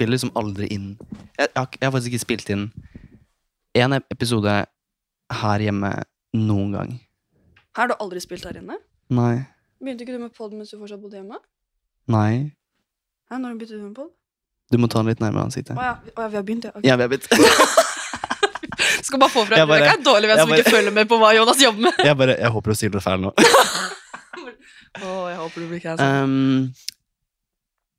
[0.00, 0.86] spiller liksom aldri inn
[1.36, 2.62] Jeg, jeg, har, jeg har faktisk ikke spilt inn
[3.76, 4.52] en episode
[5.40, 5.90] her hjemme
[6.34, 6.88] noen gang.
[7.76, 8.80] Her Har du aldri spilt her inne?
[9.14, 9.44] Nei.
[9.78, 11.38] Begynte ikke du med pod mens du fortsatt bodde hjemme?
[12.10, 12.50] Nei.
[13.30, 14.10] Hæ, når begynte du med pod?
[14.70, 15.78] Du må ta den litt nærmere ansiktet.
[15.78, 16.74] Å ja, å ja, vi har begynt, ja.
[16.74, 16.86] Ok.
[16.90, 17.30] Har begynt.
[19.06, 21.08] Skal bare få fra Jeg bare- Rebecca er dårlig venn jeg som ikke følger med
[21.10, 22.04] på hva Jonas jobber med.
[22.10, 23.32] Jeg, bare, jeg håper du sier det feil nå.
[25.00, 26.22] Å, jeg håper du blir cancelled.
[26.26, 26.72] Um,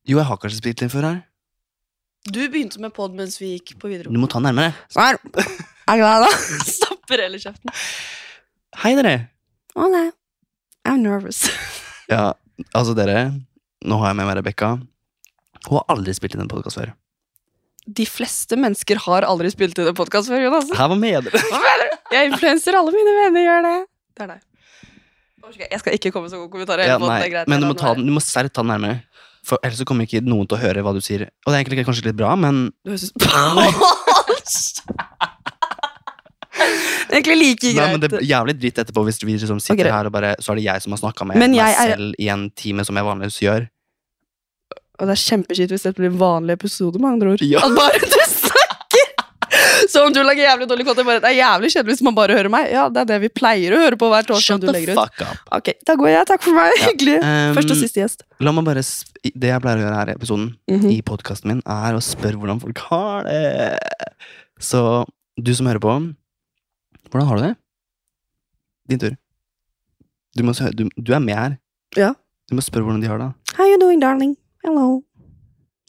[0.03, 1.19] jo, jeg har kanskje spilt inn før her.
[2.29, 4.75] Du begynte med pod mens vi gikk på Du må ta den nærmere.
[4.93, 5.17] Sånn.
[5.89, 6.29] Er du glad, da?
[6.75, 7.71] Stapper hele kjeften.
[8.83, 9.15] Hei, dere.
[9.77, 10.09] Hola.
[10.87, 11.47] I'm nervous.
[12.11, 12.33] Ja,
[12.75, 13.29] altså dere,
[13.87, 14.73] nå har jeg med meg Rebekka.
[15.63, 16.89] Hun har aldri spilt inn en podkast før.
[17.87, 20.67] De fleste mennesker har aldri spilt inn en podkast før, Jonas.
[20.75, 21.39] Her var med dere.
[21.47, 21.95] Hva mener du?
[22.11, 23.73] Jeg influenser alle mine venner gjør det.
[24.11, 24.43] Det er deg.
[25.71, 26.91] Jeg skal ikke komme med så gode kommentarer.
[26.91, 28.99] Ja, men du må, ta den, du må særlig ta den nærmere.
[29.45, 31.21] For ellers så kommer ikke noen til å høre hva du sier.
[31.45, 32.69] Og det er egentlig kanskje litt bra, men.
[32.85, 33.15] Du høres ut
[37.11, 39.93] egentlig like Nei, men det er jævlig dritt etterpå hvis vi liksom sitter okay.
[39.93, 42.27] her og bare Så er det jeg som har snakka med meg er- selv i
[42.31, 43.61] en time, som jeg vanligvis gjør.
[45.01, 47.41] Og det er kjempeskitt hvis dette blir en vanlig episode, med andre ord.
[47.41, 47.65] Ja.
[47.65, 48.19] At bare du!
[49.89, 52.35] Så om du lager jævlig dårlig content, bare Det er jævlig kjedelig hvis man bare
[52.37, 52.69] hører meg.
[52.71, 54.43] Ja, det er det vi pleier å høre på hver torsdag.
[54.43, 55.39] Shut du the fuck up.
[55.57, 56.27] Ok, da går jeg.
[56.31, 56.71] Takk for meg.
[56.77, 56.89] Ja.
[56.91, 57.17] Hyggelig.
[57.23, 58.23] Um, Første og siste gjest.
[58.43, 60.87] La meg bare Det jeg pleier å gjøre her i episoden, Mhm.
[60.91, 63.79] i podkasten min, er å spørre hvordan folk har det.
[64.59, 65.05] Så
[65.41, 65.93] du som hører på,
[67.11, 67.55] hvordan har du det?
[68.89, 69.15] Din tur.
[70.37, 71.57] Du, må, du, du er med her.
[71.97, 72.13] Ja.
[72.49, 73.29] Du må spørre hvordan de har det.
[73.57, 74.35] How you doing, darling?
[74.63, 75.03] Hello.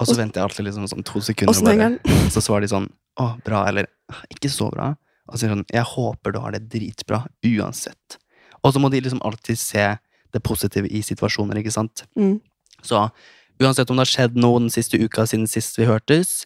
[0.02, 2.90] Og så venter jeg alltid liksom sånn to sekunder, og bare, så svarer de sånn
[3.20, 4.92] Å, bra, eller «Ah, ikke så bra.
[5.28, 8.18] Og så sier sånn Jeg håper du har det dritbra uansett.
[8.62, 9.84] Og så må de liksom alltid se
[10.32, 12.06] det positive i situasjoner, ikke sant?
[12.16, 12.38] Mm.
[12.82, 13.04] Så
[13.62, 16.42] uansett om det har skjedd noe den siste uka siden sist vi hørtes,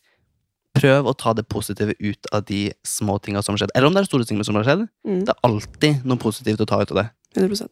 [0.76, 3.74] prøv å ta det positive ut av de små tinga som har skjedd.
[3.76, 4.84] Eller om det er store ting som har skjedd.
[5.06, 5.22] Mm.
[5.24, 7.06] Det er alltid noe positivt å ta ut av det.
[7.36, 7.70] 100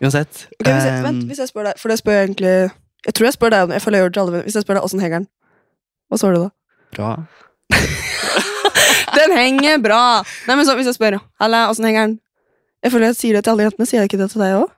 [0.00, 0.46] Uansett.
[0.56, 2.54] Okay, hvis jeg, Vent, hvis jeg spør deg, for det spør jeg egentlig
[3.10, 3.72] Jeg tror jeg spør deg om.
[3.74, 5.28] Jeg føler jeg gjør det til alle, men Hvis jeg spør deg åssen henger den,
[6.10, 6.50] hva svarer du da?
[6.94, 7.08] bra.
[9.18, 10.02] Den henger bra!
[10.46, 12.16] Nei, men så, Hvis jeg spør Halla, åssen henger den?
[12.84, 13.86] Jeg føler jeg sier det til alle jentene.
[13.90, 14.70] Sier jeg ikke det til deg òg?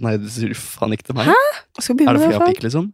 [0.00, 1.28] Nei, du sier faen ikke til meg.
[1.82, 2.86] Skal Er det fordi jeg har pikk, liksom?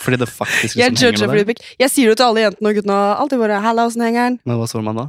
[0.00, 1.64] fordi det faktisk liksom jeg henger med deg?
[1.80, 2.98] Jeg sier det til alle jentene og guttene.
[2.98, 5.06] og Alltid bare 'halla, åssen henger den?' Men hva svarer man da?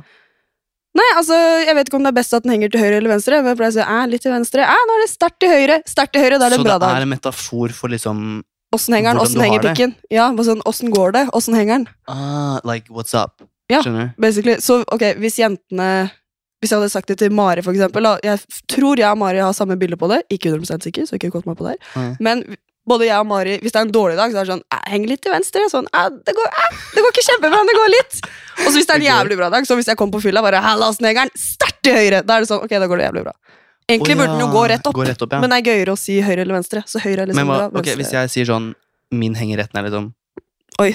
[0.98, 1.36] Nei, altså,
[1.66, 3.38] Jeg vet ikke om det er best at den henger til høyre eller venstre.
[3.42, 4.66] Men jeg pleier å si «Æ, litt til venstre.
[4.68, 5.78] Æ, nå er det sterkt til høyre.
[5.88, 8.24] Sterkt til høyre, da er det Så en bra det er en metafor for liksom
[8.76, 9.18] Åssen henger den?
[9.20, 9.72] hvordan Åssen du henger har det.
[9.76, 9.96] pikken?
[10.12, 11.24] Ja, bare sånn, Åssen går det?
[11.36, 11.88] Åssen henger den?
[12.08, 13.42] ah, Like, what's up?
[13.72, 13.82] Ja.
[13.84, 14.22] Skjønner du?
[14.22, 15.90] Basically, så ok, hvis jentene
[16.62, 19.18] Hvis jeg hadde sagt det til Mari, for eksempel da, Jeg f- tror jeg og
[19.18, 20.20] Mari har samme bilde på det.
[20.30, 21.78] Ikke 100% sikker, så ikke kåt meg på det.
[21.96, 22.02] her.
[22.02, 22.18] Nei.
[22.20, 22.44] Men
[22.88, 24.90] både jeg og Mari, hvis det er en dårlig dag, så er det sånn Heng
[24.92, 25.64] Henger litt til venstre.
[25.72, 25.88] Sånn,
[26.26, 26.48] det, går,
[26.96, 28.20] det går ikke kjempebra, men det går litt.
[28.58, 30.44] Og så hvis det er en jævlig bra dag, så hvis jeg kommer på fylla,
[30.44, 31.42] bare Halla, åssen henger den?
[31.42, 32.24] Sterkt til høyre!
[32.26, 33.36] Da er det sånn, ok, da går det jævlig bra.
[33.92, 35.40] Egentlig Å burde den jo gå rett opp, gå rett opp, ja.
[35.44, 36.84] men det er gøyere å si høyre eller venstre.
[36.88, 38.74] Så høyre er liksom venstre- hvis jeg sier sånn
[39.12, 40.06] Min henger rett ned, liksom.
[40.80, 40.94] Oi,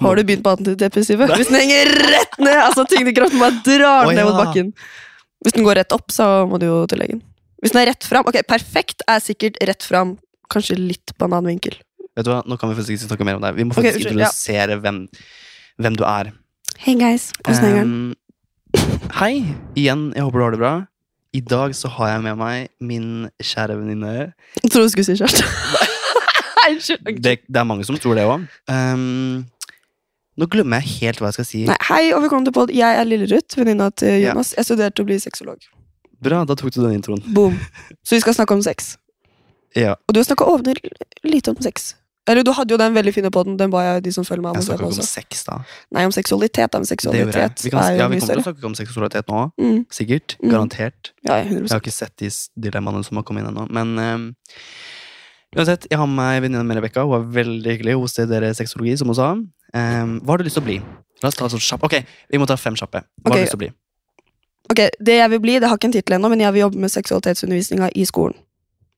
[0.00, 1.26] Har du begynt på antidepressive?
[1.36, 2.56] Hvis den henger rett ned!
[2.56, 4.70] Altså tyngdekraften bare drar oh, den ned mot bakken.
[5.44, 7.20] Hvis den går rett opp, så må du jo til legen.
[7.60, 10.14] Hvis den er rett fram Ok, perfekt er sikkert rett fram,
[10.52, 11.78] kanskje litt på en annen vinkel.
[12.18, 13.54] Vet du hva, Nå kan vi faktisk ikke snakke mer om det.
[13.56, 14.80] Vi må faktisk faktisk introdusere ja.
[14.82, 15.04] hvem,
[15.80, 16.32] hvem du er.
[16.80, 17.30] Hei, guys.
[17.46, 18.14] Ehm,
[19.20, 19.34] hei
[19.78, 20.74] igjen, jeg håper du har det bra.
[21.36, 24.12] I dag så har jeg med meg min kjære venninne.
[24.58, 25.46] Jeg trodde du skulle si kjæreste.
[26.70, 28.44] Det, det er mange som tror det òg.
[30.38, 31.62] nå glemmer jeg helt hva jeg skal si.
[31.66, 32.70] Nei, hei og velkommen til pod.
[32.70, 34.28] Jeg er Lille-Ruth, venninna til Ja.
[34.28, 34.52] Jonas.
[34.54, 35.66] Jeg studerte å bli sexolog.
[36.22, 37.24] Bra, da tok du den introen.
[37.34, 37.56] Boom.
[38.06, 38.92] Så vi skal snakke om sex.
[39.78, 40.74] Ja, Og du har snakka over
[41.22, 41.94] lite om sex.
[42.28, 43.56] Eller du hadde jo den veldig fine poden.
[43.58, 45.56] Den ba jeg de som følger meg om Jeg på ikke om sex, da.
[45.96, 46.70] Nei, om seksualitet.
[46.70, 47.64] Da, men seksualitet.
[47.64, 49.42] Vi, kan, er jo ja, vi kommer til å snakke om seksualitet nå.
[49.58, 49.80] Mm.
[49.94, 50.36] Sikkert.
[50.38, 50.50] Mm.
[50.52, 51.12] Garantert.
[51.24, 52.30] Ja, ja, 100% Jeg har ikke sett de
[52.68, 53.66] dilemmaene som har kommet inn ennå.
[53.72, 54.26] Men um,
[55.56, 57.06] uansett, jeg har med meg venninna mi Rebekka.
[57.08, 57.96] Hun er veldig hyggelig.
[57.98, 59.32] Hun studerer sexologi, som hun sa.
[59.72, 60.78] Um, hva har du lyst til å bli?
[61.24, 61.88] La oss ta sånn kjapp.
[61.88, 61.98] Ok,
[62.30, 63.02] vi må ta fem kjappe.
[63.24, 63.72] Hva har du lyst til å bli?
[64.70, 66.84] Ok, Det jeg vil bli, det har ikke en tittel ennå, men jeg vil jobbe
[66.84, 68.38] med seksualitetsundervisninga i skolen.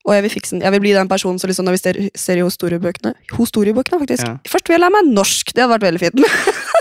[0.03, 0.63] Og jeg vil den.
[0.65, 4.27] Jeg vil bli den personen som liksom, når vi ser, ser i historiebøkene Historiebøkene, faktisk.
[4.27, 4.39] Ja.
[4.51, 5.53] Først vil jeg lære meg norsk.
[5.55, 6.23] Det hadde vært veldig fint.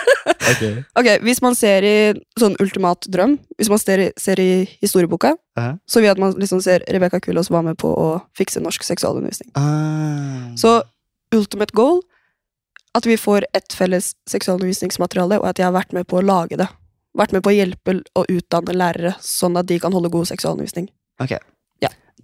[1.00, 1.96] ok, Hvis man ser i
[2.40, 4.50] sånn ultimat drøm, hvis man ser i, ser i
[4.82, 5.68] historieboka, Hæ?
[5.86, 8.86] så vil jeg at man liksom ser Rebekka Kullås var med på å fikse norsk
[8.88, 9.52] seksualundervisning.
[9.60, 10.50] Ah.
[10.58, 10.80] Så
[11.36, 12.02] ultimate goal
[12.98, 16.58] at vi får et felles seksualundervisningsmateriale, og at jeg har vært med på å lage
[16.60, 16.68] det.
[17.18, 20.90] Vært med på å hjelpe og utdanne lærere, sånn at de kan holde god seksualundervisning.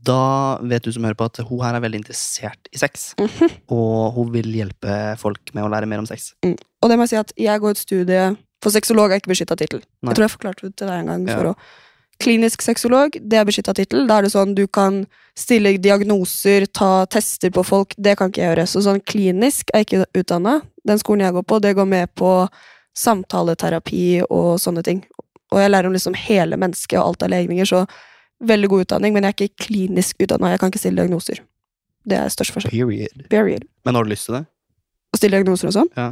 [0.05, 3.13] Da vet du som hører på at hun her er veldig interessert i sex.
[3.19, 3.55] Mhm.
[3.73, 6.33] Og hun vil hjelpe folk med å lære mer om sex.
[6.43, 9.53] Og det må jeg si at jeg går et studie For sexolog er ikke beskytta
[9.55, 9.83] tittel.
[10.01, 11.27] Jeg tror jeg forklarte det til deg en gang.
[11.29, 11.51] Ja.
[11.51, 14.07] Å, klinisk sexolog, det er beskytta tittel.
[14.09, 15.03] Da er det sånn du kan
[15.37, 17.93] stille diagnoser, ta tester på folk.
[18.01, 18.65] Det kan ikke jeg gjøre.
[18.65, 20.55] Så sånn klinisk er jeg ikke utdanna.
[20.89, 22.33] Den skolen jeg går på, det går med på
[22.97, 25.03] samtaleterapi og sånne ting.
[25.53, 27.85] Og jeg lærer om liksom hele mennesket og alt av legninger, så
[28.43, 30.53] veldig god utdanning, men jeg er ikke klinisk utdanna.
[30.53, 31.41] Jeg kan ikke stille diagnoser.
[32.07, 32.71] Det er størst forskjell.
[32.71, 33.27] Period.
[33.31, 33.67] Period.
[33.85, 34.45] Men har du lyst til det?
[35.13, 35.91] Å stille diagnoser og sånn?
[35.97, 36.11] Ja.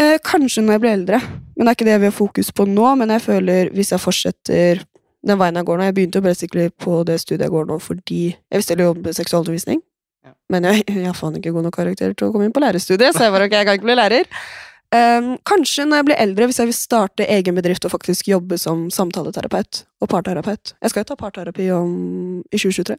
[0.00, 1.20] Eh, kanskje når jeg blir eldre,
[1.56, 2.86] men det er ikke det vi har fokus på nå.
[3.00, 4.82] Men jeg føler hvis jeg fortsetter
[5.20, 7.76] den veien jeg går nå Jeg begynte jo basically på det studiet jeg går nå
[7.84, 9.82] fordi jeg visste jeg ville jobbe med seksualundervisning.
[10.24, 10.32] Ja.
[10.52, 13.16] Men jeg, jeg har faen ikke god nok karakter til å komme inn på lærerstudiet,
[13.16, 14.40] så jeg bare ok, jeg kan ikke bli lærer.
[14.90, 18.58] Ehm, kanskje når jeg blir eldre, hvis jeg vil starte egen bedrift og faktisk jobbe
[18.58, 20.74] som samtaleterapeut og parterapeut.
[20.82, 21.92] Jeg skal jo ta parterapi om,
[22.50, 22.96] i 2023.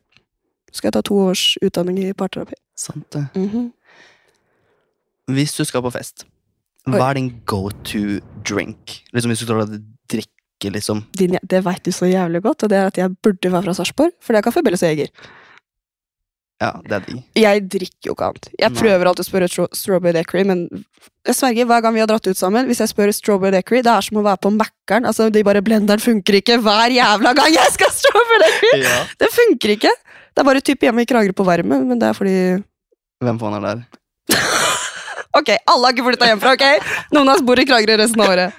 [0.71, 2.55] Skal jeg ta to års utdanning i parterapi.
[2.79, 3.27] Sant det.
[3.35, 3.71] Mhm.
[5.31, 6.25] Hvis du skal på fest,
[6.87, 9.03] hva er din go to drink?
[9.13, 11.05] Liksom Hvis du skal drikke, liksom.
[11.17, 13.73] Din, det veit du så jævlig godt, og det er at jeg burde være fra
[13.73, 15.07] Sarpsborg, for det er Kafé Belles og Jeger.
[16.61, 17.19] Ja, det er de.
[17.41, 18.49] Jeg drikker jo ikke annet.
[18.53, 18.81] Jeg Nei.
[18.83, 20.59] prøver alltid å spørre stro Strawberry Decory, men
[21.25, 23.89] jeg sverger, hver gang vi har dratt ut sammen, hvis jeg spør Strawberry Decory, det
[23.93, 25.07] er som å være på Mækkern.
[25.09, 28.83] Altså, de bare Blenderen funker ikke hver jævla gang jeg skal Strawberry Decory!
[28.85, 28.99] Ja.
[29.21, 29.95] Det funker ikke!
[30.31, 32.37] Det er bare typ hjemme i Kragerø på varme, men det er fordi
[33.21, 33.83] Hvem faen er der?
[35.31, 36.89] Ok, alle har ikke flytta hjemmefra, ok?
[37.15, 38.57] Noen av oss bor i Kragerø resten av året.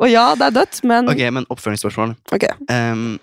[0.00, 2.14] Og ja, det er dødt, men Ok, men oppfølgingsspørsmål.
[2.32, 2.56] Okay.
[2.72, 3.18] Um,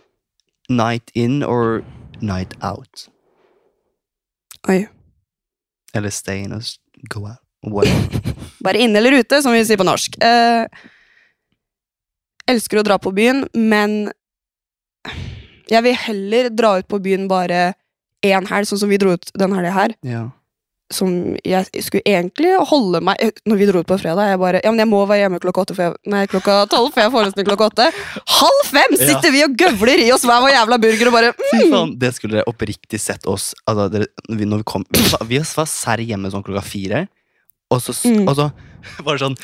[0.69, 1.81] night in or
[2.21, 3.07] night out?
[4.71, 4.85] Oi.
[5.93, 6.61] Eller stay in or
[7.09, 7.41] go out?
[7.63, 8.33] Whatever.
[8.63, 10.15] Bare inne eller ute, som vi sier på norsk.
[10.23, 10.67] Eh,
[12.51, 14.11] elsker å dra på byen, men
[15.71, 17.73] jeg vil heller dra ut på byen bare
[18.23, 19.95] én helg, sånn som vi dro ut den helga her.
[20.07, 20.29] ja.
[20.93, 24.71] Som jeg skulle egentlig holde meg Når vi dro ut på fredag, jeg bare Ja,
[24.73, 27.47] men jeg må være hjemme klokka åtte, jeg, nei, klokka tolv, for jeg har forelesning
[27.47, 27.89] klokka åtte.
[28.37, 31.73] Halv fem sitter vi og gøvler i oss hver vår jævla burger og bare mm.
[31.73, 35.69] Faen, det skulle dere oppriktig sett oss altså, dere, vi, når vi, kom, vi, var,
[35.69, 37.05] serr hjemme sånn klokka fire,
[37.73, 38.27] og så, Mm.
[38.27, 38.49] og så
[39.05, 39.37] var det sånn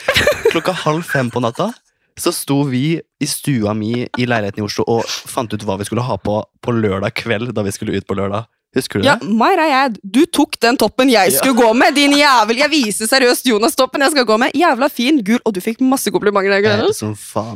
[0.51, 1.71] Klokka halv fem på natta
[2.19, 5.87] så sto vi i stua mi i leiligheten i Oslo og fant ut hva vi
[5.87, 7.53] skulle ha på på lørdag kveld.
[7.55, 8.47] da vi skulle ut på lørdag.
[8.75, 9.25] Husker du Ja, det?
[9.33, 12.59] Myra Jad, du tok den toppen jeg skulle gå med, din jævel!
[12.61, 14.53] Jeg viser seriøst Jonas-toppen jeg skal gå med.
[14.53, 16.61] Jævla fin, gul, og du fikk masse komplimenter.
[16.61, 16.83] Eh.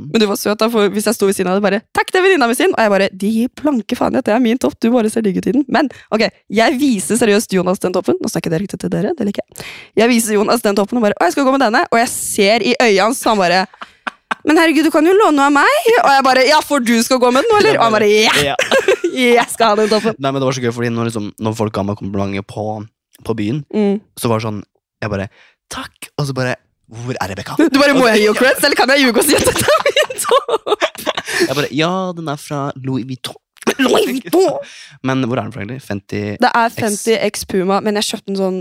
[0.09, 2.09] Men du var søt, da, for hvis jeg sto ved siden av deg, bare 'Takk,
[2.09, 4.33] det er venninna mi sin', og jeg bare 'De gir blanke faen i at det
[4.33, 5.65] er min topp, du bare ser digg ut i den'.
[5.69, 8.17] Men ok, jeg viser seriøst Jonas den toppen.
[8.17, 9.65] Nå snakker jeg direkte til dere, det liker jeg.
[10.01, 12.09] Jeg viser Jonas den toppen og bare 'Å, jeg skal gå med denne', og jeg
[12.09, 13.67] ser i øya hans, han bare
[14.45, 17.19] 'Men herregud, du kan jo låne av meg', og jeg bare 'Ja, for du skal
[17.19, 18.55] gå med den nå, eller?' Og han bare 'Ja,
[19.39, 20.15] jeg skal ha den toppen'.
[20.19, 22.85] Nei, men det var så gøy, fordi når, liksom, når folk ga meg komplimenter på,
[23.23, 24.01] på byen, Mm.
[24.19, 24.63] så var det sånn
[25.01, 25.29] Jeg bare
[25.69, 26.09] Takk!
[26.19, 26.55] Og så bare
[26.91, 27.55] Hvor er Rebekka?
[27.57, 29.63] Du bare 'Må jeg gi henne creds, eller kan jeg ljuge og si at dette
[29.63, 30.83] er min topp?'
[31.47, 33.35] Jeg bare Ja, den er fra Louis Vuitton.
[33.79, 34.59] Louis Vuitton!
[35.03, 35.81] Men hvor er den fra, egentlig?
[35.81, 38.57] 50 Det er 50 X Puma, men jeg kjøpte den sånn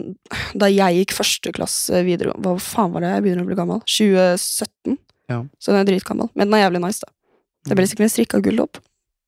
[0.55, 2.33] da jeg gikk første klasse videre.
[2.39, 3.81] Hva faen var det jeg begynner å bli gammel?
[3.87, 4.97] 2017.
[5.33, 5.41] Ja.
[5.63, 6.31] Så den er dritgammel.
[6.37, 7.13] Men den er jævlig nice, da.
[7.69, 8.81] Det ble sikkert en strikka gulltopp.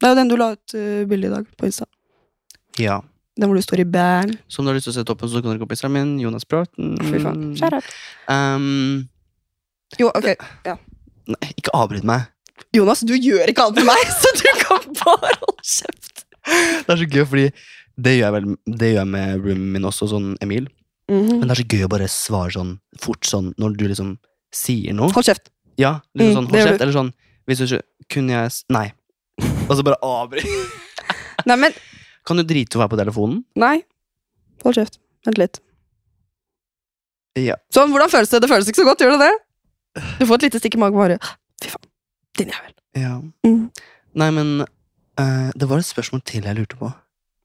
[0.02, 1.86] Det er jo den du la ut uh, bilde i dag på Insta.
[2.82, 3.00] Ja.
[3.38, 4.36] Den hvor du står i bæren.
[4.50, 5.96] Så om du har lyst til å se toppen, så kan du gå på Instagram
[5.98, 6.12] min.
[6.22, 6.94] Jonas Bråten.
[7.08, 7.82] Fy faen.
[8.30, 9.08] Um,
[9.98, 10.32] Jo, ok.
[11.30, 12.28] nei, ikke avbryt meg.
[12.74, 16.24] Jonas, du gjør ikke alt med meg, så du kan bare holde kjeft.
[16.44, 17.46] Det er så gøy, fordi
[18.04, 20.66] det gjør jeg vel Det gjør jeg med roomien min også, sånn Emil.
[21.10, 21.38] Mhm.
[21.38, 24.14] Men det er så gøy å bare svare sånn fort sånn når du liksom
[24.54, 25.12] sier noe.
[25.14, 25.50] Hold kjeft.
[25.80, 27.12] Ja, liksom Mm, sånn, det hold kjeft, eller sånn
[27.48, 27.82] Hvis du ikke
[28.14, 28.92] Kunne jeg s- Nei.
[29.68, 30.46] Og så bare avbryt.
[31.46, 31.72] Nei, men
[32.24, 33.44] Kan du drite i å være på telefonen?
[33.56, 33.82] Nei.
[34.64, 34.98] Hold kjeft.
[35.26, 35.58] Vent litt.
[37.36, 37.56] Ja.
[37.74, 38.40] Sånn, hvordan føles det?
[38.44, 40.04] Det føles ikke så godt, gjør det det?
[40.20, 41.18] Du får et lite stikk i magen bare
[41.62, 41.88] Fy faen.
[42.38, 42.72] Din jævel.
[42.98, 43.12] ja.
[43.46, 43.70] Mm.
[44.14, 46.92] Nei, men eh, det var et spørsmål til jeg lurte på.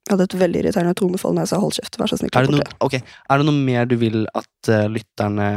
[0.10, 1.98] Jeg hadde et veldig irriterende tonefall når jeg sa hold kjeft.
[2.02, 2.32] Vær så snill.
[2.34, 5.50] Er det, noe, bort er det noe mer du vil at uh, lytterne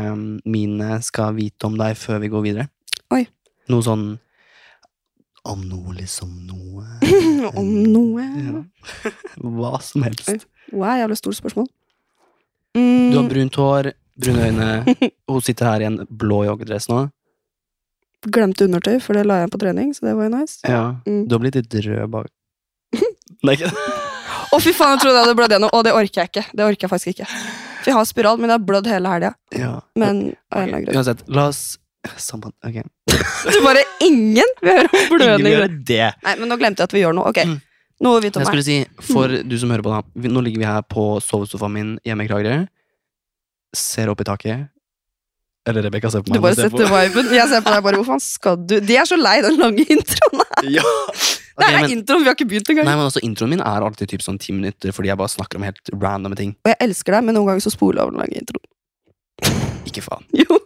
[0.44, 2.66] mine skal vite om deg før vi går videre?
[3.16, 3.23] Oi.
[3.73, 4.04] Noe sånn
[5.49, 6.85] Om noe, liksom noe
[7.61, 8.61] Om noe Ja.
[9.40, 10.28] Hva som helst.
[10.28, 10.37] Oi.
[10.76, 11.66] Wow, jævlig stort spørsmål.
[12.76, 12.80] Du
[13.16, 13.90] har Mm, brunt hår,
[14.21, 14.94] brune øyne.
[15.28, 17.02] Hun sitter her i en blå joggedress nå.
[18.32, 20.61] glemte undertøy, for det la jeg på trening, så det var jo nice.
[20.68, 20.85] Ja.
[21.09, 21.25] Mm.
[21.28, 22.30] Du har blitt litt rød bak.
[23.42, 24.12] Nei, ikke det?
[24.52, 25.71] Å, fy faen, jeg trodde jeg hadde blødd gjennom.
[25.73, 26.44] Og det orker jeg ikke.
[26.52, 27.28] Det orker jeg faktisk ikke.
[27.82, 29.30] For jeg har spiral, men jeg har blødd hele helga.
[29.56, 29.71] Ja.
[29.97, 30.21] Men
[30.52, 30.99] av en eller annen grunn.
[31.00, 31.62] Uansett, la oss
[32.18, 32.50] Sammen.
[32.66, 32.80] Ok.
[33.06, 35.52] Du bare Ingen vil høre om Ingen vil blødning.
[35.54, 36.09] gjøre det.
[36.26, 37.30] Nei, men nå glemte jeg at vi gjør noe.
[37.30, 37.38] Ok.
[37.47, 37.61] Mm.
[38.02, 38.78] Noe vite om Jeg skulle si,
[39.12, 40.00] for du som hører på, da.
[40.18, 42.56] vi- Nå ligger vi her på sovesofaen min hjemme i Kragerø.
[43.78, 44.66] Ser opp i taket.
[45.71, 46.40] Eller Rebekka ser på meg.
[46.40, 47.30] Du bare setter viben.
[47.38, 48.80] Jeg ser på deg bare, hvor faen skal du?
[48.82, 50.42] De er så lei den lange introen.
[50.75, 50.82] Ja.
[51.52, 52.87] Det er men, introen, vi har ikke begynt engang.
[52.88, 55.61] nei, men også Introen min er alltid typ sånn ti minutter fordi jeg bare snakker
[55.61, 56.54] om helt randome ting.
[56.64, 58.66] Og jeg elsker deg, men noen ganger så spoler jeg over den lange introen.
[59.88, 60.25] Ikke faen.
[60.42, 60.61] Jo,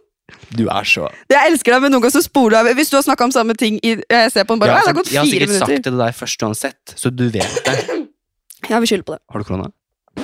[0.57, 2.77] Du er så jeg elsker deg, men noen ganger så spoler jeg.
[2.79, 4.87] Hvis du har snakka om samme ting i Jeg ser på den bare, jeg, «Å,
[4.91, 7.25] har gått sagt, jeg har sikkert sikkert sagt det til deg først uansett, så du
[7.31, 7.77] vet det.
[8.71, 9.21] Ja, vi skylder på det.
[9.31, 9.69] Har du korona?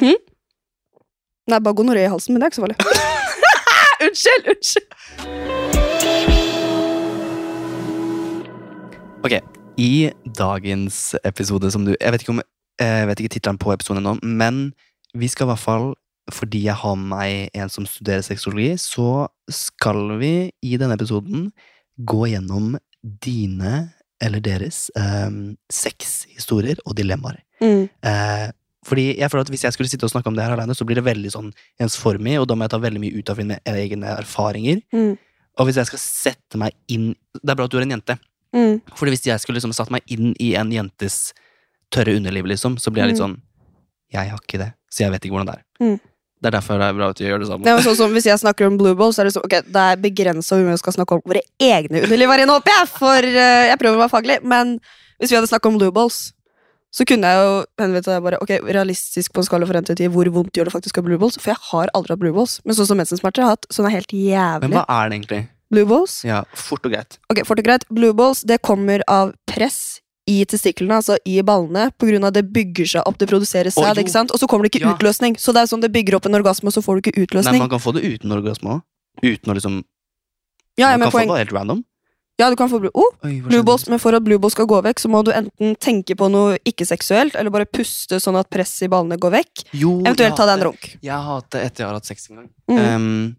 [0.01, 2.77] Nei, bare gonoré i halsen, men det er ikke så farlig.
[4.07, 4.87] unnskyld, unnskyld.
[9.23, 9.33] Ok,
[9.77, 12.41] i dagens episode som du Jeg vet ikke om
[12.79, 14.73] Jeg vet ikke tittelen på episoden ennå, men
[15.13, 15.93] vi skal i hvert fall
[16.31, 21.49] fordi jeg har med meg en som studerer sexologi, så skal vi i denne episoden
[21.99, 23.89] gå gjennom dine
[24.23, 25.29] eller deres eh,
[25.67, 27.41] sexhistorier og dilemmaer.
[27.59, 27.89] Mm.
[28.07, 28.47] Eh,
[28.87, 30.85] fordi jeg føler at Hvis jeg skulle sitte og snakke om det her alene, så
[30.85, 33.59] blir det veldig sånn ensformig, og da må jeg ta veldig mye ut av mine
[33.67, 34.81] egne erfaringer.
[34.95, 35.17] Mm.
[35.59, 38.17] Og hvis jeg skal sette meg inn Det er bra at du er en jente.
[38.53, 38.81] Mm.
[38.95, 41.33] Fordi hvis jeg skulle liksom satt meg inn i en jentes
[41.93, 43.25] tørre underliv, liksom, så blir jeg litt Mm.
[43.25, 43.41] sånn
[44.13, 45.63] Jeg har ikke det, så jeg vet ikke hvordan det er.
[45.81, 45.99] Mm.
[46.43, 47.63] Det er derfor det er bra at vi gjør det samme.
[47.63, 50.01] Det sånn Hvis jeg snakker om blue balls, så er det sånn Ok, det er
[50.03, 52.89] begrensa hvor mye vi skal snakke om våre egne underliv her inne, håper jeg!
[52.99, 54.37] For uh, jeg prøver å være faglig.
[54.43, 54.73] Men
[55.17, 56.33] hvis vi hadde snakket om blue balls,
[56.93, 60.01] så kunne jeg jo henvendt meg bare Ok, realistisk på en skala for 1 til
[60.03, 61.39] 10, hvor vondt gjør det faktisk å ha blue balls?
[61.39, 62.59] For jeg har aldri hatt blue balls.
[62.67, 64.13] Men sånn som mensensmerter jeg har hatt, sånn er helt
[64.67, 65.41] Men hva er det egentlig?
[65.73, 66.19] Blue balls?
[66.27, 67.17] Ja, Fort og greit.
[67.33, 67.85] Ok, fort og greit.
[67.89, 69.99] Blue balls, det kommer av press
[70.29, 71.89] i testiklene, altså i ballene,
[72.23, 74.31] av det bygger seg opp, det produserer seg, ikke sant?
[74.31, 74.93] Og så kommer det ikke Ja.
[74.95, 75.35] utløsning.
[75.37, 77.59] Så det er sånn det bygger opp en orgasme, og så får du ikke utløsning.
[77.59, 77.59] Nei.
[77.59, 78.81] Man kan få det uten orgasme òg.
[79.21, 79.83] Uten å liksom
[80.77, 81.83] ja, Man kan få poeng, det helt random.
[82.39, 84.65] ja, du kan få blue, oh, Oi, blue balls, men for at blue balls skal
[84.65, 88.49] gå vekk, så må du enten tenke på noe ikke-seksuelt, eller bare puste sånn at
[88.49, 89.65] presset i ballene går vekk.
[89.73, 90.97] Jo, Eventuelt ta deg en runk.
[91.03, 92.49] Jeg hater etter jeg har hatt sex en gang.
[92.71, 92.95] Mm.
[92.95, 93.35] Um,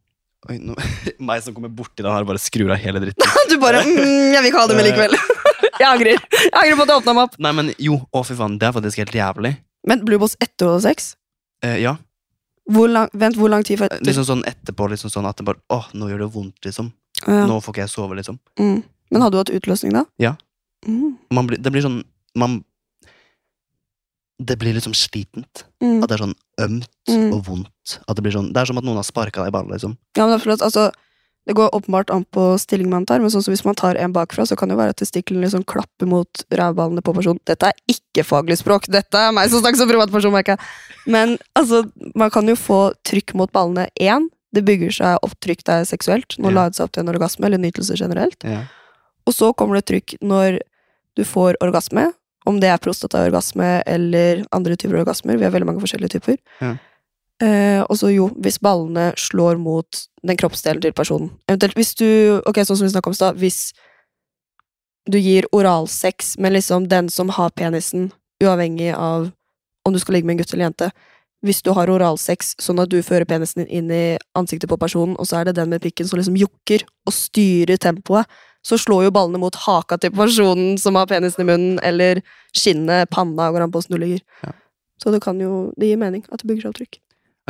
[0.51, 0.77] oi, nå,
[1.29, 3.37] meg som kommer borti den her, og bare skrur av hele dritten.
[3.51, 5.17] Du bare mm, 'Jeg vil ikke ha det med likevel'.
[5.81, 6.19] jeg angrer.
[6.33, 7.39] Jeg angrer på at jeg åpna meg opp.
[7.47, 9.55] Nei, men jo, å fy faen, det er faktisk helt jævlig.
[9.87, 11.15] Men blue etter ha sex?
[11.65, 11.97] Eh, ja,
[12.65, 14.05] Hvor lang, vent, hvor lang tid for etter?
[14.05, 16.93] liksom sånn etterpå, liksom sånn at det bare Åh, nå gjør det vondt, liksom.
[17.27, 17.45] Ja.
[17.47, 18.39] Nå får ikke jeg sove, liksom.
[18.59, 18.83] Mm.
[19.13, 20.05] Men hadde du hatt utløsning da?
[20.19, 20.35] Ja.
[20.89, 21.19] Mm.
[21.31, 22.03] Man blir, det blir sånn
[22.37, 22.63] Man
[24.43, 25.65] Det blir liksom slitent.
[25.83, 26.03] Mm.
[26.03, 27.33] At det er sånn ømt Mm.
[27.35, 27.99] og vondt.
[28.09, 29.97] Det blir sånn Det er som at noen har sparka deg i ballen, liksom.
[30.17, 30.91] Ja, men det, altså,
[31.47, 34.13] det går åpenbart an på stilling man tar, men sånn som hvis man tar en
[34.15, 37.39] bakfra, så kan det være at testiklene liksom klapper mot rævballene på personen.
[37.45, 40.61] Dette er ikke faglig språk, dette er meg som snakker som privatperson, merker jeg.
[41.07, 41.85] Men altså,
[42.17, 43.89] man kan jo få trykk mot ballene.
[44.01, 46.65] Én, det bygger seg opp trykk det er seksuelt, når Ja.
[46.71, 48.43] det seg opp til en orgasme, eller nytelse generelt.
[48.43, 48.65] Ja.
[49.27, 50.61] Og så kommer det trykk når
[51.17, 52.13] du får orgasme,
[52.49, 55.39] om det er prostataorgasme eller andre typer orgasmer.
[55.41, 56.37] Vi har veldig mange forskjellige typer.
[56.61, 56.75] Ja.
[57.43, 61.33] Eh, og så jo, hvis ballene slår mot den kroppsdelen til personen.
[61.49, 62.07] Eventuelt hvis du
[62.47, 63.41] Ok, sånn som vi snakket om i stad.
[63.41, 63.61] Hvis
[65.11, 69.33] du gir oralsex med liksom den som har penisen, uavhengig av
[69.85, 70.91] om du skal ligge med en gutt eller jente.
[71.45, 75.17] Hvis du har oralsex sånn at du fører penisen din inn i ansiktet på personen,
[75.21, 78.25] og så er det den med pikken som liksom jukker og styrer tempoet,
[78.65, 82.23] så slår jo ballene mot haka til personen som har penisen i munnen, eller
[82.57, 84.23] skinnet, panna, går an på åssen du ligger.
[84.43, 84.53] Ja.
[85.03, 87.01] Så det kan jo Det gir mening at det bygger seg opp trykk.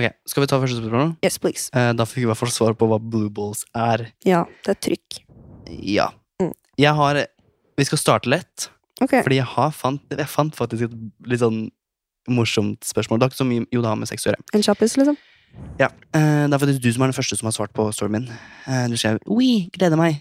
[0.01, 1.13] Ok, Skal vi ta første spørsmål?
[1.23, 1.69] Yes, please.
[1.77, 4.09] Eh, da fikk vi i hvert fall svar på hva blue balls er.
[4.27, 5.21] Ja, det er trykk.
[5.71, 6.09] Ja.
[6.43, 6.51] Mm.
[6.79, 7.27] Jeg har
[7.79, 8.71] Vi skal starte lett,
[9.03, 9.23] Okay.
[9.23, 10.93] fordi jeg har fant Jeg fant faktisk et
[11.27, 11.71] litt sånn
[12.31, 13.19] morsomt spørsmål.
[13.19, 14.43] Det har ikke så mye jo det har med sex å gjøre.
[14.55, 15.17] En kjappis, liksom.
[15.79, 18.13] Ja, eh, Det er faktisk du som er den første som har svart på storyen
[18.13, 18.29] min.
[18.67, 20.21] Eh, du skrev 'oi, gleder meg'.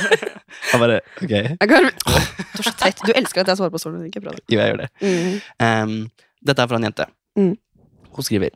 [0.72, 1.32] jeg bare ok.
[1.60, 2.98] Du er så teit.
[3.06, 4.32] Du elsker at jeg svarer på ikke bra.
[4.50, 4.88] jo, jeg gjør det.
[5.02, 5.40] Mm.
[5.66, 6.10] Um,
[6.46, 7.06] dette er fra en jente.
[7.36, 7.56] Mm.
[8.10, 8.50] Hun skriver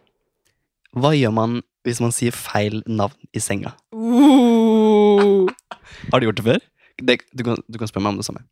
[0.97, 3.75] Hva gjør man hvis man sier feil navn i senga?
[3.93, 5.47] Uh.
[6.13, 6.61] Har du gjort det før?
[7.03, 8.45] Det, du, kan, du kan spørre meg om det samme.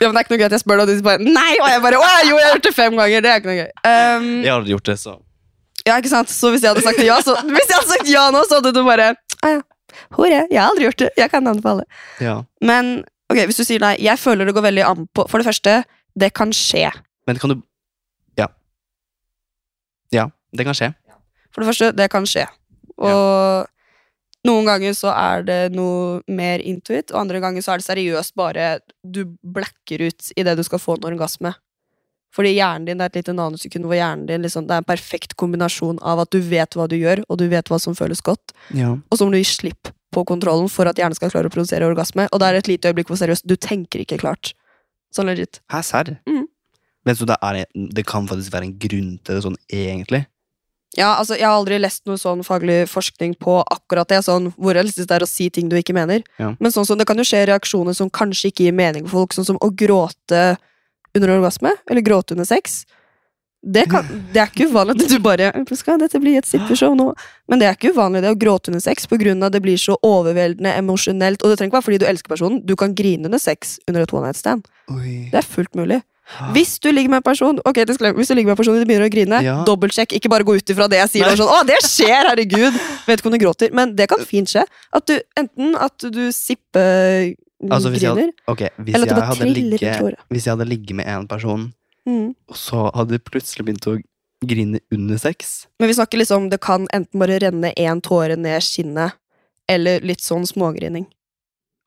[0.00, 1.52] Ja, men det er ikke noe gøy at jeg spør deg, og du bare Nei!
[1.62, 3.22] Og jeg bare Å, jo, jeg har gjort det fem ganger.
[3.22, 3.70] Det er ikke noe gøy.
[3.86, 5.14] Um, Jeg har aldri gjort det, så
[5.84, 6.30] Ja, ikke sant?
[6.32, 8.72] Så hvis jeg hadde sagt ja, så Hvis jeg hadde sagt ja nå, så hadde
[8.72, 9.10] du bare
[9.44, 9.60] ah, ja.
[10.16, 10.40] Hore.
[10.50, 11.10] Jeg har aldri gjort det.
[11.20, 11.84] Jeg kan anbefale.
[12.24, 12.38] ja.
[12.64, 15.46] Men ok, hvis du sier nei, jeg føler det går veldig an på For det
[15.48, 15.76] første,
[16.18, 16.88] det kan skje.
[17.28, 17.60] Men kan du
[18.40, 18.48] Ja.
[20.12, 20.94] Ja, det kan skje.
[21.54, 22.48] For det første, det kan skje.
[22.98, 23.68] Og
[24.44, 28.34] noen ganger så er det noe mer intuit, og andre ganger så er det seriøst
[28.36, 28.66] bare
[29.02, 31.54] du blacker ut i det du skal få en orgasme.
[32.34, 34.88] Fordi hjernen din det er et lite nanosekund hvor hjernen din liksom, det er en
[34.88, 38.20] perfekt kombinasjon av at du vet hva du gjør, og du vet hva som føles
[38.26, 38.90] godt, Ja.
[38.96, 41.86] og så må du gi slipp på kontrollen for at hjernen skal klare å produsere
[41.86, 42.28] orgasme.
[42.32, 44.52] Og det er et lite øyeblikk hvor seriøst, du tenker ikke klart.
[45.14, 45.60] Sånn legit.
[45.70, 46.16] Hæ, serr?
[46.26, 46.46] Mm.
[47.06, 50.24] Men så det, er, det kan faktisk være en grunn til det sånn, egentlig.
[50.96, 54.20] Ja, altså, Jeg har aldri lest noe sånn faglig forskning på akkurat det.
[54.24, 56.22] sånn Hvor realistisk det er å si ting du ikke mener.
[56.38, 56.52] Ja.
[56.60, 59.34] Men sånn som det kan jo skje reaksjoner som kanskje ikke gir mening for folk,
[59.34, 60.56] sånn som å gråte
[61.14, 62.84] under orgasme, eller gråte under sex.
[63.64, 64.04] Det, kan,
[64.34, 67.06] det er ikke uvanlig at du bare Skal dette bli et sippeshow nå?
[67.48, 70.74] Men det er ikke uvanlig det å gråte under sex av det blir så overveldende
[70.76, 71.40] emosjonelt.
[71.40, 72.60] Og det trenger ikke være fordi du elsker personen.
[72.66, 74.68] Du kan grine under sex under et one night stand.
[74.92, 75.30] Oi.
[75.32, 76.02] Det er fullt mulig.
[76.54, 78.88] Hvis du ligger med en person Ok, hvis du ligger med en person og du
[78.88, 79.56] begynner å grine, Ja.
[79.64, 80.12] dobbeltsjekk.
[80.16, 81.36] Ikke bare gå ut ifra det jeg sier.
[81.36, 82.72] Sånn, å, det skjer, herregud!
[83.06, 83.72] Vet ikke om du gråter.
[83.72, 84.64] Men det kan fint skje.
[84.92, 87.34] At du, enten at du sippe
[87.72, 90.14] Altså, hvis jeg griner, hadde, okay, hvis jeg det hadde ligget.
[90.28, 91.72] Hvis jeg hadde ligget med en person,
[92.06, 92.34] Mm.
[92.52, 93.94] og så hadde jeg plutselig begynt å
[94.44, 98.60] grine under sex Men vi snakker liksom det kan enten bare renne én tåre ned
[98.60, 99.14] skinnet,
[99.66, 101.06] eller litt sånn smågrining.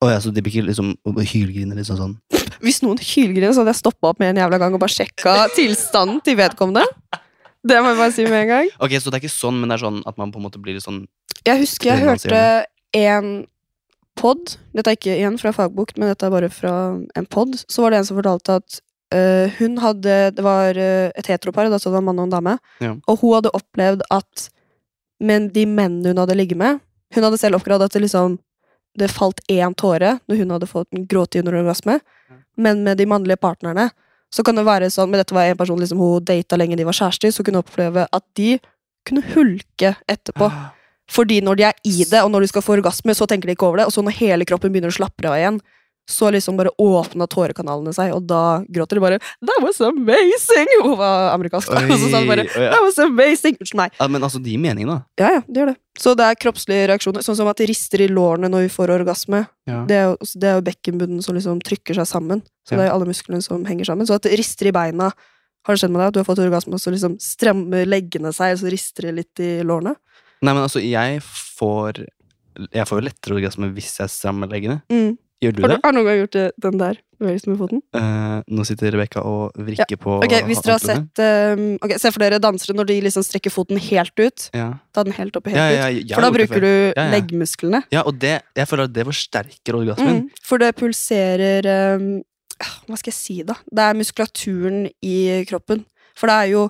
[0.01, 2.15] Oh, ja, så de blir ikke liksom hylgrine liksom sånn?
[2.65, 5.35] Hvis noen hylgriner, så hadde jeg stoppa opp med en jævla gang og bare sjekka
[5.53, 6.85] tilstanden til vedkommende.
[7.67, 8.69] Det må jeg bare si med en gang.
[8.81, 10.61] Ok, Så det er ikke sånn, men det er sånn at man på en måte
[10.61, 11.03] blir litt sånn
[11.45, 12.65] Jeg husker jeg Det hørte
[12.97, 13.45] en
[14.17, 16.73] pod, dette er ikke igjen fra fagbok, men dette er bare fra
[17.17, 18.79] en pod, så var det en som fortalte at
[19.13, 22.27] uh, hun hadde Det var uh, et heteropar, da så det var en mann og
[22.29, 22.95] en dame, Ja.
[23.07, 24.49] og hun hadde opplevd at
[25.19, 26.81] Men de mennene hun hadde ligget med
[27.15, 28.39] Hun hadde selv oppgradert at det liksom
[28.97, 31.99] det falt én tåre når hun hadde fått en gråte under orgasme,
[32.57, 33.91] men med de mannlige partnerne
[34.33, 36.83] så kan det være sånn Men dette var en person liksom hun data lenge de
[36.87, 38.55] var kjærester, så hun kunne oppleve at de
[39.05, 40.49] kunne hulke etterpå.
[41.11, 43.55] Fordi når de er i det, og når de skal få orgasme, så tenker de
[43.55, 43.85] ikke over det.
[43.87, 45.59] Og så når hele kroppen begynner å slappe av igjen,
[46.07, 50.69] så liksom bare åpna tårekanalene seg, og da gråter de bare That was amazing!
[50.85, 51.81] Hun var amerikansk, da.
[51.91, 53.57] Og så sa de bare That was amazing!
[53.59, 53.91] Unnskyld meg.
[53.99, 55.01] ja, Men altså, de gir mening, da.
[55.19, 55.75] Ja, ja, det gjør det.
[55.99, 58.93] Så det er kroppslige reaksjoner, sånn som at de rister i lårene når vi får
[58.95, 59.43] orgasme.
[59.67, 59.81] Ja.
[59.89, 62.43] Det er jo, det er jo bekkenbunnen som liksom trykker seg sammen.
[62.63, 62.79] Så Ja.
[62.79, 64.07] det er jo alle musklene som henger sammen.
[64.07, 65.11] Så at det rister i beina
[65.67, 68.31] Har det skjedd med deg at du har fått orgasme, og så liksom strammer leggene
[68.31, 69.97] seg, og så rister det litt i lårene?
[70.41, 72.03] Nei, men altså, jeg får
[72.73, 74.81] Jeg får jo lettere orgasme hvis jeg strammer leggene.
[74.91, 75.15] Mm.
[75.37, 75.81] Gjør du Har du, det?
[75.83, 77.81] har du noen gang gjort det, den der bevegelsen med foten?
[77.93, 82.09] Uh, nå sitter Rebekka og vrikker på Ok, Hvis dere har sett uh, ok, Se
[82.15, 84.47] for dere dansere når de liksom strekker foten helt ut.
[84.57, 84.71] ja.
[84.97, 86.15] Ta den helt opp og helt Ja, ja, ut.
[86.17, 87.05] For da bruker du Ja, ja.
[87.13, 87.83] leggmusklene.
[87.93, 90.23] Ja, og det, jeg føler at det forsterker orgasmen.
[90.23, 91.69] Mm, for det pulserer
[92.01, 92.09] um,
[92.89, 93.59] Hva skal jeg si, da?
[93.69, 95.17] Det er muskulaturen i
[95.49, 95.85] kroppen.
[96.17, 96.65] For det er jo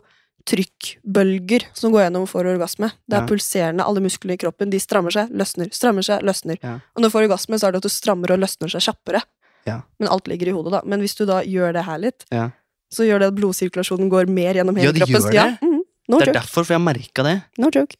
[0.48, 2.92] trykkbølger som går gjennom for orgasme.
[3.08, 3.28] Det er Ja.
[3.28, 3.84] pulserende.
[3.86, 6.58] Alle musklene i kroppen de strammer seg, løsner, strammer seg, løsner.
[6.64, 6.80] Ja.
[6.96, 9.22] Og når du får orgasme, så er det at du strammer og løsner seg kjappere.
[9.66, 9.82] Ja.
[10.00, 10.82] Men alt ligger i hodet, da.
[10.86, 12.52] Men hvis du da gjør det her litt, Ja.
[12.92, 15.22] så gjør det at blodsirkulasjonen går mer gjennom hele Ja, det kroppen.
[15.22, 15.58] gjør Ja, det?
[15.62, 15.80] -hmm.
[16.10, 16.40] no Det er joke.
[16.40, 17.44] derfor, for jeg har merka det.
[17.58, 17.96] No joke.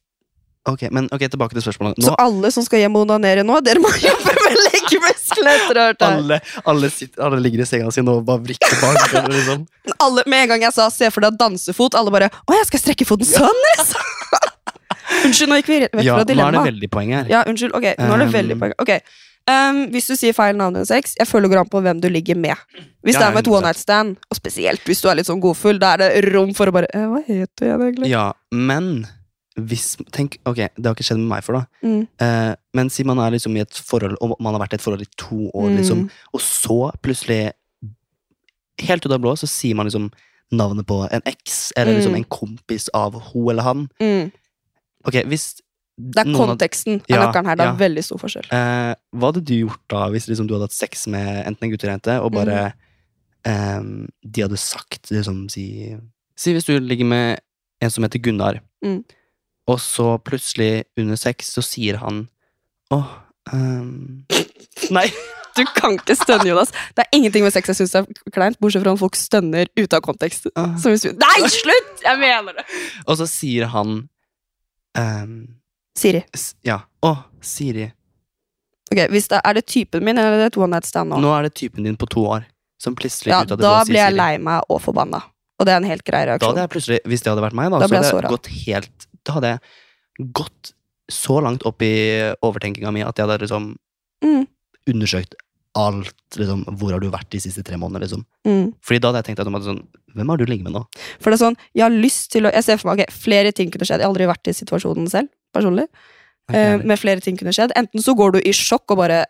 [0.68, 2.04] Ok, men ok, tilbake til spørsmålet.
[2.04, 4.58] Så alle som skal hjem og onanere nå, dere må jobbe med
[5.48, 5.96] her.
[6.00, 9.14] alle, alle, sitter, alle ligger i senga si nå og bare vrikker bak.
[9.36, 9.66] liksom.
[10.00, 12.84] alle, med en gang jeg sa 'se for deg dansefot', alle bare 'Å, jeg skal
[12.84, 13.94] strekke foten sånn', yes!
[15.26, 17.32] unnskyld, nå gikk vi vekk Ja, fra nå er det veldig poeng her.
[17.32, 17.74] Ja, unnskyld.
[17.78, 18.74] Ok, nå er det veldig Um, poeng.
[18.84, 18.92] Ok,
[19.48, 22.10] um, Hvis du sier feil navn enn sex, jeg føler går an på hvem du
[22.12, 22.58] ligger med.
[23.06, 23.56] Hvis Ja, det er med et 100%.
[23.58, 26.54] one night stand, og spesielt hvis du er litt sånn godfull, da er det rom
[26.54, 29.08] for å bare eh, 'Hva heter jeg egentlig?' Ja, men
[29.60, 31.88] hvis Tenk, ok, det har ikke skjedd med meg før, da.
[31.88, 32.08] Mm.
[32.22, 34.82] Eh, men si man er liksom i et forhold, og man har vært i et
[34.86, 36.10] forhold i to år, liksom, Mm.
[36.34, 37.52] og så plutselig,
[38.86, 40.12] helt ut av blå, så sier man liksom
[40.54, 42.18] navnet på en eks, eller liksom Mm.
[42.18, 43.90] en kompis av hun eller han.
[44.00, 44.32] Mm.
[45.06, 45.62] Ok, hvis
[46.00, 47.56] Det er konteksten av- er nøkkelen her.
[47.56, 47.76] Det er ja.
[47.76, 48.46] veldig stor forskjell.
[48.52, 51.72] Eh, hva hadde du gjort da hvis liksom, du hadde hatt sex med enten en
[51.72, 52.74] gutt eller en jente, og bare
[53.46, 53.80] eh,
[54.24, 55.96] De hadde sagt liksom si
[56.36, 57.40] Si hvis du ligger med
[57.82, 59.04] en som heter Gunnar, Mm.
[59.68, 62.26] Og så plutselig under sex så sier han
[62.96, 63.10] Åh
[63.54, 64.24] ehm,
[64.94, 65.10] Nei!
[65.58, 66.70] Du kan ikke stønne, Jonas.
[66.94, 69.98] Det er ingenting med sex jeg syns er kleint, bortsett fra om folk stønner ute
[69.98, 70.46] av kontekst.
[70.54, 70.76] Uh.
[71.18, 72.04] Nei, slutt!
[72.04, 72.66] Jeg mener det!
[73.08, 74.04] Og så sier han
[74.94, 75.32] um...
[75.98, 76.22] Siri.
[76.62, 76.84] Ja.
[77.02, 77.88] Å, Siri.
[78.92, 81.18] Ok, det, Er det typen min, eller er det et one night stand nå?
[81.26, 82.46] Nå er det typen din på to år
[82.78, 85.24] som plutselig ja, ut av det da blir jeg lei meg og forbanna.
[85.58, 86.54] Og det er en helt grei Da reaksjon.
[86.54, 88.36] hadde jeg plutselig, Hvis det hadde vært meg, da, Da så ble jeg hadde jeg
[88.36, 90.72] gått helt Da hadde jeg gått
[91.12, 91.94] så langt opp i
[92.44, 93.76] overtenkinga mi at jeg hadde liksom
[94.26, 94.48] Mm,
[94.90, 95.36] undersøkt
[95.78, 96.16] alt.
[96.36, 98.02] liksom, Hvor har du vært de siste tre månedene?
[98.08, 98.24] liksom.
[98.48, 98.74] mm.
[98.82, 99.84] Fordi da hadde jeg tenkt at, sånn
[100.18, 100.82] Hvem har du ligget med nå?
[101.22, 103.52] For det er sånn, jeg har lyst til å Jeg ser for meg, okay, flere
[103.54, 104.02] ting kunne skjedd.
[104.02, 105.86] Jeg har aldri vært i situasjonen selv, personlig.
[106.50, 107.76] Uh, med flere ting kunne skjedd.
[107.78, 109.26] Enten så går du i sjokk og bare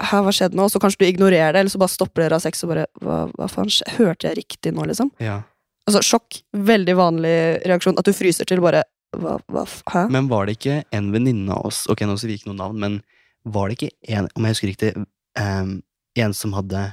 [0.00, 0.66] Hæ, hva skjedde nå?
[0.72, 3.18] Så kanskje du ignorerer det, eller så bare stopper dere av sex og bare Hva,
[3.36, 3.68] hva faen?
[3.98, 5.12] Hørte jeg riktig nå, liksom?
[5.20, 5.42] ja.
[5.86, 6.42] Altså, sjokk.
[6.54, 7.36] Veldig vanlig
[7.66, 7.98] reaksjon.
[7.98, 10.06] At du fryser til bare Hva, hva Hæ?
[10.12, 12.78] Men var det ikke en venninne av oss Ok, nå sier vi ikke noe navn,
[12.80, 13.00] men
[13.44, 14.92] var det ikke en, om jeg husker riktig,
[15.36, 15.72] um,
[16.16, 16.84] en som hadde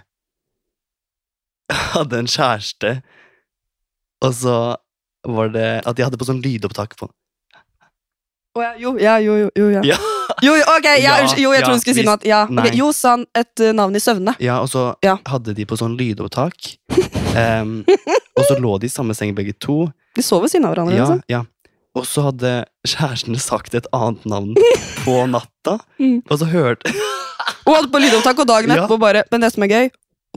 [1.95, 2.99] Hadde en kjæreste
[4.25, 4.57] Og så
[5.27, 7.09] var det at de hadde på sånn lydopptak på
[8.59, 9.81] oh, ja, jo, ja, jo, jo, jo, ja.
[9.83, 9.97] Ja.
[10.43, 12.25] Jo, ok, ja, Ja, jo, jeg ja, trodde du skulle si noe annet.
[12.29, 14.35] Ja, okay, Jo, sa han et uh, navn i søvne.
[14.43, 15.17] Ja, og så Ja.
[15.27, 16.75] hadde de på sånn lydopptak.
[17.35, 17.81] Um,
[18.37, 19.87] og så lå de i samme seng begge to.
[20.15, 20.95] De sov ved siden av hverandre.
[20.97, 21.23] Ja, liksom.
[21.31, 21.43] ja.
[21.97, 22.51] Og så hadde
[22.87, 24.53] kjæresten sagt et annet navn
[25.05, 25.79] på natta.
[25.99, 26.21] Mm.
[26.29, 26.91] Og så hørte
[27.65, 28.87] Hun hadde på lydopptak, og dagen Ja.
[28.97, 29.89] bare Men det som er gøy,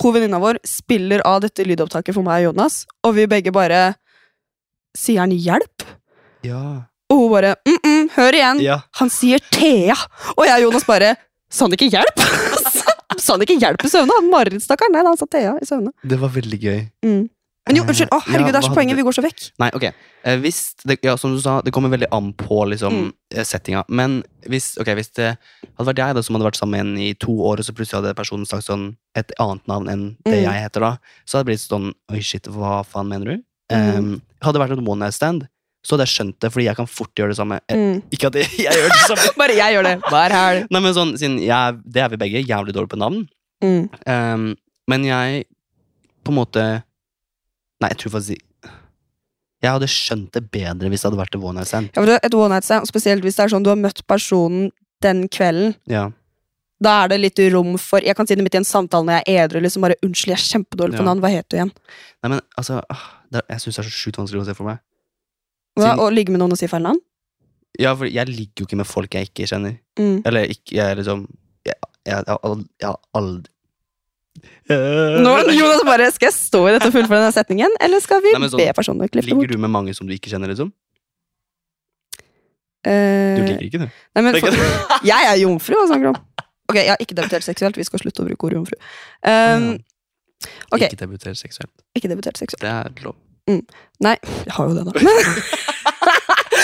[0.03, 3.95] hun venninna vår spiller av dette lydopptaket for meg og Jonas, og vi begge bare
[4.97, 5.85] Sier han hjelp?
[6.45, 6.85] Ja.
[7.09, 8.61] Og hun bare mm -mm, hør igjen.
[8.61, 8.81] ja.
[9.01, 9.95] Han sier Thea.
[10.37, 11.17] Og jeg og Jonas bare
[11.51, 12.17] Sa han ikke hjelp?
[13.19, 14.13] sa han ikke hjelp i søvne?
[14.17, 14.93] Han marerittstakkaren.
[14.93, 15.93] Nei, han sa Thea i søvne.
[16.03, 16.89] Det var veldig gøy.
[17.05, 17.29] Mm.
[17.69, 18.11] Men jo, unnskyld.
[18.11, 18.97] Å, herregud, ja, det er så poenget.
[18.99, 19.43] Vi går så vekk.
[19.63, 19.85] Nei, ok.
[20.27, 23.13] Eh, hvis det, ja, som du sa, det kommer veldig an på liksom, Mm.
[23.37, 23.85] eh, settinga.
[23.89, 25.29] Men hvis, ok, hvis det
[25.79, 27.73] hadde vært jeg da, som hadde vært sammen med en i to år, og så
[27.73, 30.51] plutselig hadde personen sagt sånn, et annet navn enn det Mm.
[30.51, 30.93] jeg heter da,
[31.25, 33.43] så hadde det blitt sånn Oi, shit, hva faen mener du?
[33.71, 33.97] Mm.
[33.97, 35.47] Um, hadde det vært et one night stand,
[35.85, 37.61] så hadde jeg skjønt det, fordi jeg kan fort gjøre det samme.
[37.71, 38.03] Mm.
[38.11, 39.35] Ikke at jeg, jeg gjør det samme.
[39.39, 40.67] Bare jeg gjør det hver helg.
[40.71, 43.29] Nei, men sånn, siden jeg, det er vi begge, jævlig dårlige på navn.
[43.63, 43.89] Mm.
[44.07, 44.57] Um,
[44.91, 45.45] men jeg
[46.27, 46.83] på en måte
[47.83, 48.71] Nei, jeg tror faktisk
[49.63, 51.91] Jeg hadde skjønt det bedre hvis det hadde vært et one night stand.
[51.95, 54.71] Ja, for et one night stand, spesielt hvis det er sånn du har møtt personen
[55.03, 55.77] den kvelden.
[55.91, 56.09] Ja.
[56.83, 59.21] Da er det litt rom for Jeg kan si det midt i en samtale når
[59.21, 59.61] jeg er edru.
[59.63, 61.09] Liksom bare, 'Unnskyld, jeg er kjempedårlig på Ja.
[61.11, 61.21] navn.
[61.23, 61.71] Hva het du igjen?'
[62.25, 64.65] Nei, men altså ah, er- Jeg syns det er så sjukt vanskelig å se for
[64.67, 64.79] meg.
[65.79, 66.99] Hva, å ligge med noen og si feil navn?
[67.79, 69.79] Ja, for jeg ligger jo ikke med folk jeg ikke kjenner.
[69.97, 70.23] Mm.
[70.27, 71.27] Eller ikke Jeg liksom
[71.65, 72.39] Jeg, jeg, jeg,
[72.83, 73.49] jeg har aldri
[74.73, 78.33] Nå, Jonas bare, Skal jeg stå i dette og fullføre denne setningen, eller skal vi
[78.33, 79.45] Nei, sånn, be personen klippe det bort?
[79.45, 80.73] Ligger du med mange som du ikke kjenner, liksom?
[82.83, 83.89] Uh, Du ligger ikke, du.
[84.17, 84.57] nei, men Det for,
[85.13, 86.23] jeg er jomfru, hva snakker du om?
[86.73, 87.77] Ok, jeg har ikke debutert seksuelt.
[87.77, 88.79] Vi skal slutte å bruke ordet jomfru.
[89.29, 89.67] Um,
[90.73, 90.89] okay.
[90.89, 91.73] Ikke debutert seksuelt.
[91.99, 92.63] ikke debutert seksuelt.
[92.65, 93.19] Det er lov.
[94.03, 94.17] Nei,
[94.47, 95.03] jeg har jo det, da.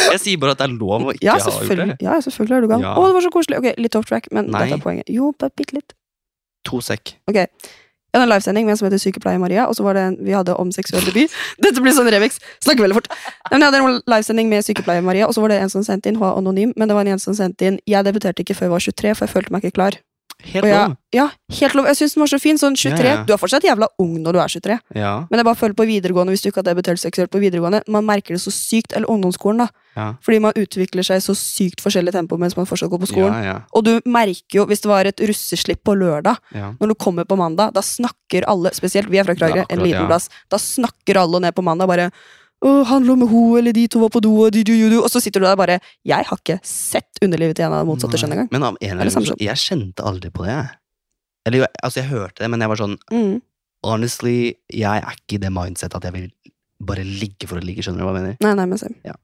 [0.08, 1.96] Jeg sier bare at det er lov å ikke ja, ha gjort det.
[2.04, 2.84] ja, selvfølgelig er du gal.
[2.86, 2.92] Ja.
[2.96, 3.58] Å, det var så koselig.
[3.60, 4.62] Ok, Litt off track, men Nei.
[4.62, 5.10] dette er poenget.
[5.12, 5.92] Jo, bare bitte litt.
[6.66, 7.14] To sekk.
[7.30, 7.44] Ok.
[8.08, 10.14] Jeg hadde en livesending med en som heter Sykepleier Maria, og så var det en
[10.24, 11.34] vi hadde om seksuell debut.
[11.64, 12.40] Dette blir sånn remix.
[12.64, 13.10] Snakker veldig fort.
[13.50, 16.08] Men jeg hadde en livesending med Sykepleier Maria, og så var det en som sendte
[16.08, 18.70] inn, hun var anonym, men det var en som sendte inn Jeg debuterte ikke før
[18.70, 20.00] jeg var 23, for jeg følte meg ikke klar.
[20.38, 20.92] Helt Og jeg, lov.
[21.12, 21.24] ja,
[21.58, 21.86] helt lov.
[21.90, 22.58] Jeg syns den var så fin.
[22.60, 23.02] Sånn 23.
[23.02, 23.22] Ja, ja.
[23.26, 24.76] Du er fortsatt jævla ung når du er 23.
[24.94, 25.12] Ja.
[25.30, 28.06] Men jeg bare føler på videregående, hvis du ikke har debutert seksuelt på videregående, man
[28.06, 30.12] merker det så sykt, eller ungdomsskolen, da.
[30.22, 33.50] Fordi man utvikler seg i så sykt forskjellig tempo mens man fortsatt går på skolen.
[33.74, 37.36] Og du merker jo, hvis det var et russeslipp på lørdag, når du kommer på
[37.36, 41.42] mandag, da snakker alle, spesielt vi er fra Kragerø, en liten plass, da snakker alle
[41.42, 42.12] ned på mandag bare
[42.58, 44.96] å, handler om ho, eller de to var på do, og du, du, du.
[44.98, 47.90] Og så sitter du der bare Jeg har ikke sett underlivet til en av det
[47.90, 48.48] motsatte kjønn engang.
[48.54, 50.58] Men av en eller annen Jeg kjente aldri på det.
[51.46, 53.38] Eller jo, altså jeg hørte det, men jeg var sånn Mm.
[53.86, 56.24] Honestly, jeg er ikke i det mindset at jeg vil
[56.82, 57.84] bare ligge for å ligge.
[57.86, 58.38] Skjønner du hva jeg mener?
[58.42, 58.90] Nei, nei, men se.
[59.06, 59.14] Ja.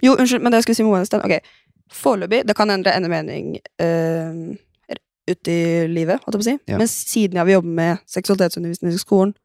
[0.00, 1.50] Jo, unnskyld, men det jeg skulle si med Night Ok,
[1.92, 3.52] foreløpig, det kan endre ende mening
[3.84, 4.96] uh,
[5.30, 5.60] ut i
[5.92, 6.56] livet, holdt jeg på å si.
[6.72, 6.80] Ja.
[6.80, 9.36] Men siden jeg vil jobbe med seksualitetsundervisning i skolen,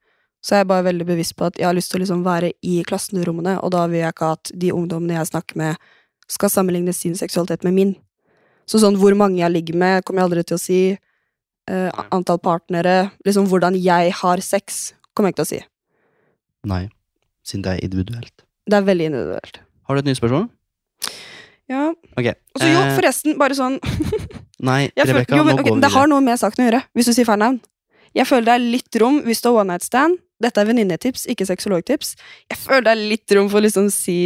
[0.43, 2.52] så er jeg bare veldig bevisst på at jeg har lyst til å liksom være
[2.63, 5.88] i klasserommene, og da vil jeg ikke at de ungdommene jeg snakker med,
[6.28, 7.95] skal sammenligne sin seksualitet med min.
[8.67, 10.82] Så sånn hvor mange jeg ligger med, kommer jeg aldri til å si.
[11.67, 15.62] Uh, antall partnere, liksom hvordan jeg har sex, kommer jeg ikke til å si.
[16.67, 16.84] Nei.
[17.47, 18.45] Siden det er individuelt.
[18.67, 19.60] Det er veldig individuelt.
[19.88, 20.47] Har du et nytt spørsmål?
[21.67, 22.28] Ja, Ok.
[22.56, 23.76] Og så jo, Eh, forresten, bare sånn
[24.69, 27.13] Nei, Rebekka, jo, nå går vi Det har noe med saken å gjøre, hvis du
[27.13, 27.60] sier feil navn.
[28.15, 30.15] Jeg føler det er litt rom hvis du har one night stand.
[30.43, 32.15] Dette er venninnetips, ikke sexologtips.
[32.52, 34.17] Jeg føler det er litt rom for å liksom si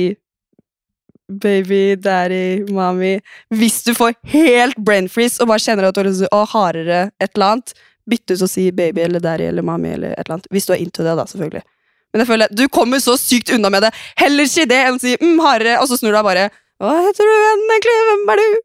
[1.31, 3.13] baby, daddy, mommy
[3.55, 7.53] Hvis du får helt brain freeze og bare kjenner at du å hardere et eller
[7.53, 7.71] annet,
[8.09, 10.49] bytte ut og si baby eller daddy eller mommy eller et eller annet.
[10.51, 11.63] Hvis du er into det, da, selvfølgelig.
[12.11, 13.93] Men jeg føler du kommer så sykt unna med det.
[14.19, 16.49] Heller si det enn å si mm, hardere, og så snur du deg bare
[16.81, 17.95] Hva heter du egentlig?
[18.09, 18.59] Hvem er du?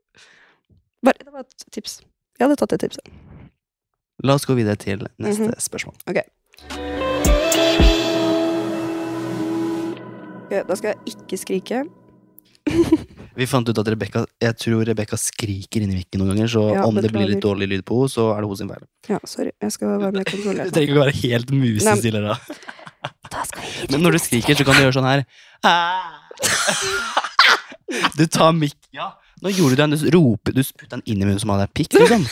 [1.06, 2.00] Bare, det var et tips.
[2.40, 3.12] Jeg hadde tatt det tipset.
[4.24, 5.60] La oss gå videre til neste Mhm.
[5.60, 5.94] spørsmål.
[10.46, 11.78] Ok, da skal jeg ikke skrike.
[13.36, 16.84] Vi fant ut at Rebecca, Jeg tror Rebekka skriker inni mikken noen ganger, så Ja,
[16.86, 18.84] om det blir litt dårlig lyd på henne, så er det hennes feil.
[19.10, 19.52] Ja, sorry.
[19.62, 22.34] Jeg skal være mer Du trenger ikke å være helt musestille da.
[23.26, 23.42] Da
[23.90, 25.20] Men når du skriker, så kan du gjøre sånn her.
[28.16, 29.90] Du tar mikken Ja, nå gjorde du den.
[29.98, 32.22] Du roper Du putta den inn i munnen som hadde pikk, liksom.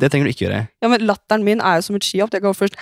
[0.00, 0.60] Det trenger du ikke gjøre.
[0.80, 2.32] Ja, men latteren min er jo som et skihopp.
[2.32, 2.74] Jeg går først!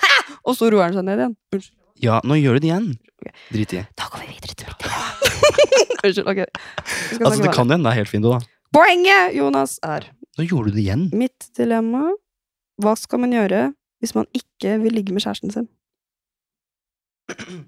[0.46, 1.34] Og så roer den seg ned igjen.
[1.54, 1.74] Unnskyld.
[1.98, 2.88] Ja, nå gjør du det igjen.
[3.50, 3.80] Drit i.
[3.98, 5.86] Da går vi videre til mitt tema.
[6.04, 6.28] Unnskyld.
[6.28, 6.36] Ok.
[6.36, 8.38] Vi skal Altså, snakke det kan hende det er helt fint da.
[8.76, 11.08] Poenget, Jonas, er Nå gjorde du det igjen.
[11.16, 12.04] mitt dilemma.
[12.78, 15.68] Hva skal man gjøre hvis man ikke vil ligge med kjæresten sin?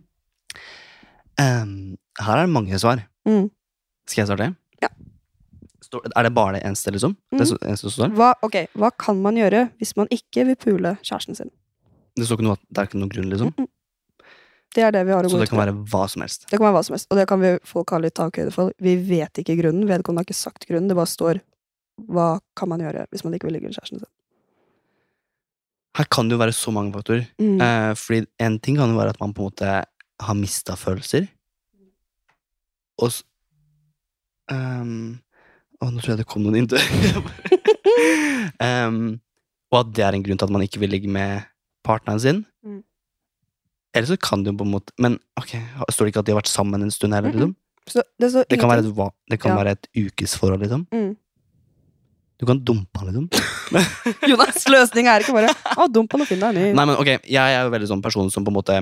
[1.41, 3.01] Ehm, her er det mange svar.
[3.25, 3.47] Mm.
[4.07, 4.49] Skal jeg starte?
[4.83, 4.91] Ja.
[5.81, 7.15] Står, er det bare det eneste, liksom?
[7.33, 8.13] Det er eneste som står?
[8.19, 11.49] Hva, ok, hva kan man gjøre hvis man ikke vil pule kjæresten sin?
[12.19, 13.55] Det står ikke noe, det er ikke noen grunn, liksom?
[13.57, 13.71] Mm -mm.
[14.75, 16.47] Det er det vi har å Så det kan være hva som helst.
[16.47, 18.71] Det kan være hva som helst, og det kan vi folk ha litt takhøyde for.
[18.79, 19.89] Vi vet ikke grunnen.
[19.89, 20.87] Vedkommende har ikke sagt grunnen.
[20.91, 21.41] Det bare står
[22.11, 24.11] hva kan man gjøre hvis man ikke vil ligge med kjæresten sin.
[25.99, 27.27] Her kan det jo være så mange faktorer.
[27.43, 27.59] Mm.
[27.61, 29.73] Eh, fordi en ting kan jo være at man på en måte
[30.21, 31.27] har mista følelser.
[33.01, 33.11] Og
[34.53, 35.19] ehm,
[35.81, 36.77] Å, nå tror jeg det kom noen inn til
[38.67, 39.21] Ehm,
[39.73, 41.47] Og at det er en grunn til at man ikke vil ligge med
[41.87, 42.43] partneren sin.
[42.67, 42.83] Mm.
[43.95, 45.57] Eller så kan det jo på en måte Men ok,
[45.91, 47.35] står det ikke at de har vært sammen en stund heller?
[47.35, 47.57] Liksom?
[47.91, 49.57] Så det, Det kan, være et, det kan Ja.
[49.59, 50.87] være et ukesforhold, liksom.
[50.95, 51.17] Mm.
[52.39, 53.27] Du kan dumpe han, liksom.
[54.31, 56.77] Jonas, løsning er ikke bare Å, dumpe han og finne deg en ny.
[56.79, 58.79] Nei, men ok, jeg er jo veldig sånn person som på en måte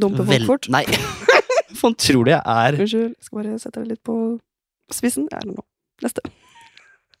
[0.00, 0.68] Dumper folk fort.
[0.72, 0.84] Nei.
[1.78, 2.78] Hva tror du jeg er?
[2.80, 4.14] Unnskyld, jeg skal bare sette deg litt på
[4.92, 5.26] spissen.
[5.30, 5.64] Jeg er nå.
[6.04, 6.24] Neste.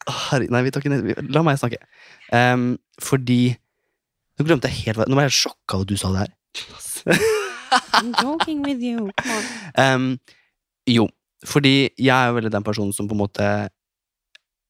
[0.08, 1.32] Herre, nei, vi tar ikke ned.
[1.34, 1.78] La meg snakke.
[2.32, 3.54] Um, fordi
[4.40, 6.30] Nå glemte jeg helt Nå ble jeg sjokka at du sa det her.
[6.54, 9.10] I'm joking with you.
[9.78, 10.18] Um.
[10.88, 11.06] Jo,
[11.46, 13.46] fordi jeg er jo veldig den personen som på en måte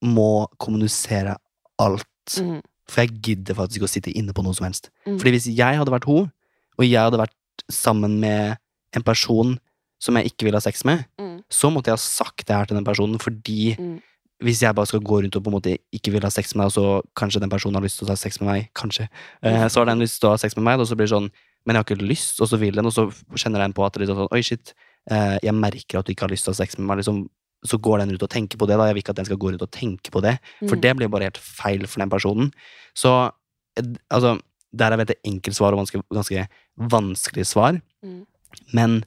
[0.05, 1.35] må kommunisere
[1.81, 2.35] alt.
[2.37, 2.59] Mm.
[2.89, 4.89] For jeg gidder faktisk ikke å sitte inne på noe som helst.
[5.07, 5.17] Mm.
[5.17, 6.29] Fordi hvis jeg hadde vært hun,
[6.77, 8.57] og jeg hadde vært sammen med
[8.93, 9.55] en person
[10.03, 11.41] som jeg ikke ville ha sex med, Mm.
[11.49, 14.01] så måtte jeg ha sagt det her til den personen, fordi Mm.
[14.43, 16.65] hvis jeg bare skal gå rundt og på en måte ikke vil ha sex med
[16.65, 19.07] deg, og så kanskje den personen har lyst til å ha sex med meg, kanskje,
[19.41, 21.15] eh, så har den lyst til å ha sex med meg, og så blir det
[21.15, 21.31] sånn,
[21.65, 23.05] men jeg har ikke lyst, og så vil den, og så
[23.39, 24.73] kjenner den på at det er sånn, oi shit,
[25.11, 27.29] eh, jeg merker at du ikke har lyst til å ha sex med meg, liksom,
[27.65, 29.37] så går den ut og tenker på det, da, jeg vil ikke at den skal
[29.39, 30.81] gå ut og tenke på det, for Mm.
[30.81, 32.51] det blir bare helt feil for den personen.
[32.93, 33.31] Så,
[33.77, 34.39] eh, altså,
[34.75, 36.47] der er et enkelt svar og ganske, ganske
[36.77, 38.25] vanskelig svar, Mm.
[38.73, 39.03] men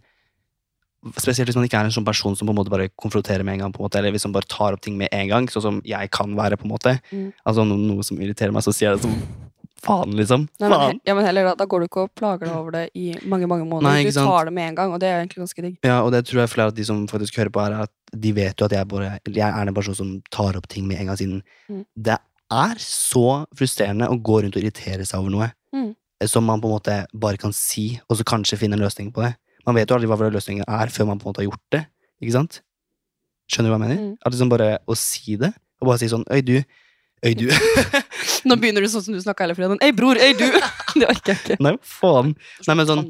[1.19, 3.55] spesielt hvis man ikke er en sånn person som på en måte bare konfronterer med
[3.55, 5.47] en gang, på en måte, eller hvis man bare tar opp ting med en gang,
[5.47, 7.01] sånn som jeg kan være, på en måte.
[7.12, 7.33] Mm.
[7.47, 9.45] Altså noe som irriterer meg, så sier jeg det som
[9.85, 10.47] faen, liksom.
[10.61, 11.01] Nei, men, faen.
[11.05, 13.49] ja, men heller da, da går du ikke og plager deg over det i mange
[13.51, 13.89] mange måneder.
[13.91, 15.77] Nei, du tar det med en gang, og det er egentlig ganske digg.
[15.85, 17.93] Ja, og det tror jeg flere av de som faktisk hører på her, er at
[18.17, 21.01] de vet jo at jeg, bare, jeg er en person som tar opp ting med
[21.03, 21.43] en gang siden.
[21.69, 21.85] Mm.
[22.09, 22.17] Det
[22.57, 23.25] er så
[23.59, 25.91] frustrerende å gå rundt og irritere seg over noe Mm.
[26.25, 29.21] som man på en måte bare kan si, og så kanskje finne en løsning på
[29.21, 29.35] det.
[29.67, 31.83] Man vet jo aldri hva løsningen er før man på en måte har gjort det.
[32.23, 32.61] Ikke sant?
[33.51, 33.99] Skjønner du hva jeg mener?
[34.01, 34.17] Mm.
[34.25, 36.62] At liksom bare å si det, og bare si sånn Øy, du.
[37.27, 37.49] Øy, du.
[38.49, 39.81] Nå begynner du sånn som du snakka hele fredagen.
[39.83, 40.19] Ei, bror!
[40.21, 40.47] Øy, du!
[41.01, 41.57] det orker jeg ikke.
[41.65, 42.35] Nei, faen.
[42.69, 43.09] Nei, men sånn-.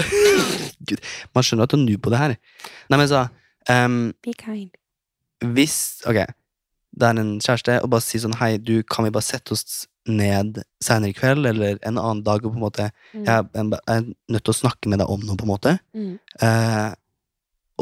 [0.88, 1.00] Gud,
[1.36, 2.36] man skjønner at du er nu på det her.
[2.92, 3.24] Nei, men så
[3.70, 4.76] um, Be kind.
[5.56, 6.18] Hvis Ok,
[7.00, 9.86] det er en kjæreste, og bare si sånn Hei, du, kan vi bare sette oss
[10.08, 13.24] ned senere i kveld, eller en annen dag, og på en måte Mm.
[13.26, 15.72] Jeg er, jeg er nødt til å snakke med deg om noe, på en måte.
[15.98, 16.12] Mm.
[16.38, 16.92] Uh,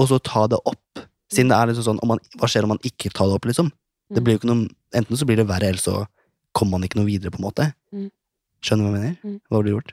[0.01, 1.03] og så ta det opp.
[1.29, 3.49] Siden det er liksom sånn om man, Hva skjer om man ikke tar det opp,
[3.51, 3.69] liksom?
[4.09, 4.25] Det Mm.
[4.25, 6.07] blir jo ikke noe Enten så blir det verre, eller så
[6.57, 7.75] kommer man ikke noe videre, på en måte.
[7.93, 8.11] Mm.
[8.65, 9.17] Skjønner du hva jeg mener?
[9.23, 9.41] Mm.
[9.51, 9.93] Hva du gjort?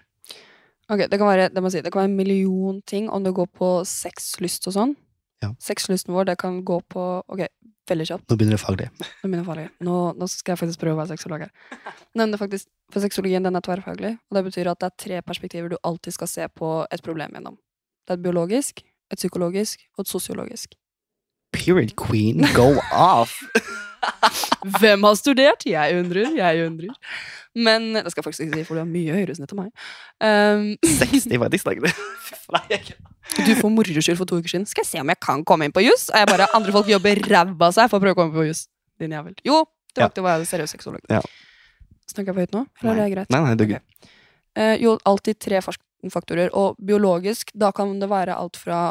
[0.87, 3.33] Ok, det kan, være, det, må si, det kan være en million ting om det
[3.33, 4.95] går på sexlyst og sånn.
[5.43, 5.49] Ja.
[5.59, 7.43] Sexlysten vår, det kan gå på Ok,
[7.89, 8.25] veldig kjapt.
[8.29, 8.87] Nå begynner det faglig.
[9.23, 9.69] Nå begynner.
[9.83, 11.51] Nå, nå skal jeg faktisk prøve å være sexolog her.
[12.17, 15.73] Nevne faktisk, for sexologien den er tverrfaglig, og det betyr at det er tre perspektiver
[15.73, 17.57] du alltid skal se på et problem gjennom.
[18.05, 20.77] Det er et biologisk, et psykologisk og et sosiologisk.
[21.51, 23.41] Period queen, go off!
[24.79, 25.65] Hvem har studert?
[25.69, 26.93] Jeg undrer, jeg undrer.
[27.55, 29.69] Men det skal jeg faktisk ikke si, for du har mye høyere snitt enn meg.
[30.19, 32.03] Um, 60 var snakker du.
[32.55, 32.79] Nei,
[33.47, 34.67] du får moro skyld for to uker siden.
[34.67, 36.09] Skal jeg se om jeg kan komme inn på juss?
[36.11, 38.65] Og jeg bare, andre folk jobber ræva seg for å prøve å komme på juss.
[38.99, 39.37] Din jævel.
[39.47, 39.61] Jo,
[39.95, 41.01] var til å være seriøs sexolog.
[41.11, 41.21] Ja.
[42.11, 42.65] Snakker jeg for høyt nå?
[42.83, 43.31] Eller er det greit?
[43.33, 44.11] Nei, nei, det er Ok.
[44.55, 45.81] Eh, jo, alltid tre fak-
[46.13, 46.51] faktorer.
[46.55, 48.83] Og biologisk, da kan det være alt fra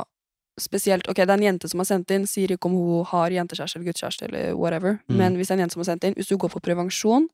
[0.60, 3.30] Spesielt, ok, Det er en jente som har sendt inn, sier ikke om hun har
[3.30, 4.22] jentekjæreste eller guttekjæreste.
[4.28, 5.16] eller whatever, Mm.
[5.16, 7.28] Men hvis det er en jente som har sendt inn, hvis du går for prevensjon,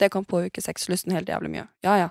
[0.00, 1.68] det kan påvirke sexlysten helt jævlig mye.
[1.84, 2.08] Ja, ja.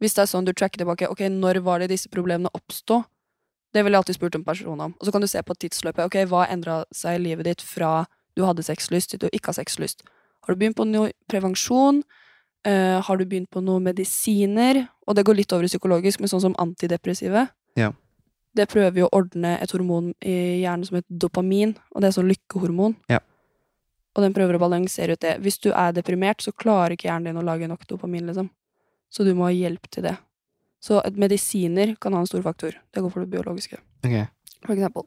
[0.00, 3.04] Hvis det er sånn du tracker tilbake, ok, når var det disse problemene oppstod?
[3.74, 4.94] Det ville jeg alltid spurt en person om.
[5.00, 6.04] Og så kan du se på tidsløpet.
[6.04, 8.06] ok, Hva endra seg i livet ditt fra
[8.36, 10.02] du hadde sexlyst til du ikke har sexlyst?
[10.46, 12.02] Har du begynt på noe prevensjon?
[12.66, 14.88] Uh, har du begynt på noen medisiner?
[15.06, 17.48] Og det går litt over i psykologisk, men sånn som antidepressive.
[17.76, 17.92] Ja.
[18.58, 22.16] Det prøver jo å ordne et hormon i hjernen som heter dopamin, og det er
[22.16, 22.96] sånn lykkehormon.
[23.12, 23.20] Ja.
[24.16, 25.36] Og den prøver å balansere ut det.
[25.44, 28.48] Hvis du er deprimert, så klarer ikke hjernen din å lage nok dopamin, liksom.
[29.14, 30.16] Så du må ha hjelp til det.
[30.82, 32.74] Så medisiner kan ha en stor faktor.
[32.94, 34.28] Det går for det biologiske, Ok.
[34.66, 35.06] for eksempel.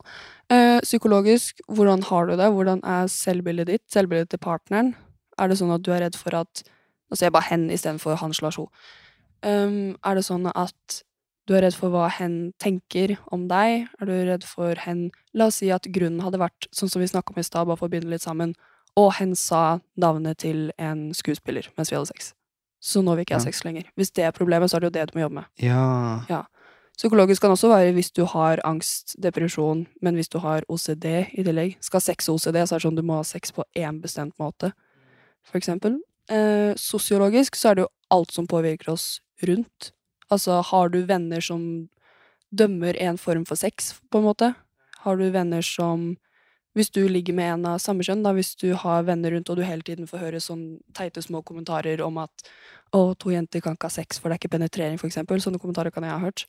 [0.50, 2.50] Eh, psykologisk, hvordan har du det?
[2.52, 3.84] Hvordan er selvbildet ditt?
[3.92, 4.96] Selvbildet til partneren?
[5.40, 6.64] Er det sånn at du er redd for at
[7.12, 8.70] Nå sier jeg bare hen istedenfor han slash hun.
[9.44, 11.02] Um, er det sånn at
[11.52, 13.88] du er redd for hva hen tenker om deg.
[14.00, 17.08] Er du redd for hen La oss si at grunnen hadde vært sånn som vi
[17.12, 18.54] snakka om i stad, bare for å begynne litt sammen,
[19.00, 22.34] og hen sa navnet til en skuespiller mens vi hadde sex.
[22.82, 23.52] Så nå vil ikke jeg ha Ja.
[23.52, 23.84] sex lenger.
[23.96, 25.46] Hvis det er problemet, så er det jo det du må jobbe med.
[25.60, 26.44] Ja.
[26.98, 31.44] Psykologisk kan også være hvis du har angst, depresjon, men hvis du har OCD i
[31.44, 31.78] tillegg.
[31.82, 34.74] Skal sex OCD, så er det sånn du må ha sex på én bestemt måte,
[35.44, 36.00] for eksempel.
[36.30, 39.92] Eh, sosiologisk så er det jo alt som påvirker oss rundt.
[40.32, 41.64] Altså, har du venner som
[42.52, 44.54] dømmer en form for sex, på en måte?
[45.04, 46.18] Har du venner som
[46.72, 49.58] Hvis du ligger med en av samme kjønn, da, hvis du har venner rundt og
[49.60, 52.32] du hele tiden får høre sånn teite små kommentarer om at
[52.94, 55.36] 'Å, to jenter kan ikke ha sex, for det er ikke penetrering', for eksempel.
[55.44, 56.46] Sånne kommentarer kan jeg ha hørt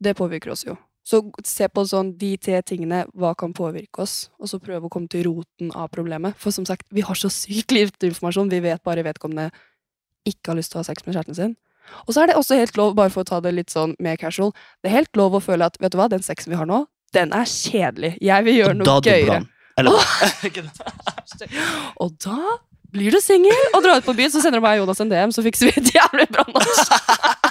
[0.00, 0.76] det påvirker oss jo.
[1.04, 4.92] Så se på sånn de tre tingene, hva kan påvirke oss, og så prøve å
[4.92, 6.36] komme til roten av problemet.
[6.40, 9.50] For som sagt, vi har så sykt lite informasjon, vi vet bare vedkommende
[10.28, 11.56] ikke har lyst til å ha sex med kjæresten sin.
[12.06, 14.18] Og så er det også helt lov, bare for å ta det litt sånn mer
[14.20, 16.68] casual, det er helt lov å føle at, vet du hva, den sexen vi har
[16.68, 16.84] nå,
[17.16, 18.14] den er kjedelig.
[18.22, 19.40] Jeg vil gjøre noe gøyere.
[19.80, 19.94] Eller
[22.02, 22.58] Og da
[22.90, 25.10] blir du singel og drar ut på byen, så sender du meg og Jonas en
[25.12, 26.94] DM, så fikser vi et jævlig bra norsk.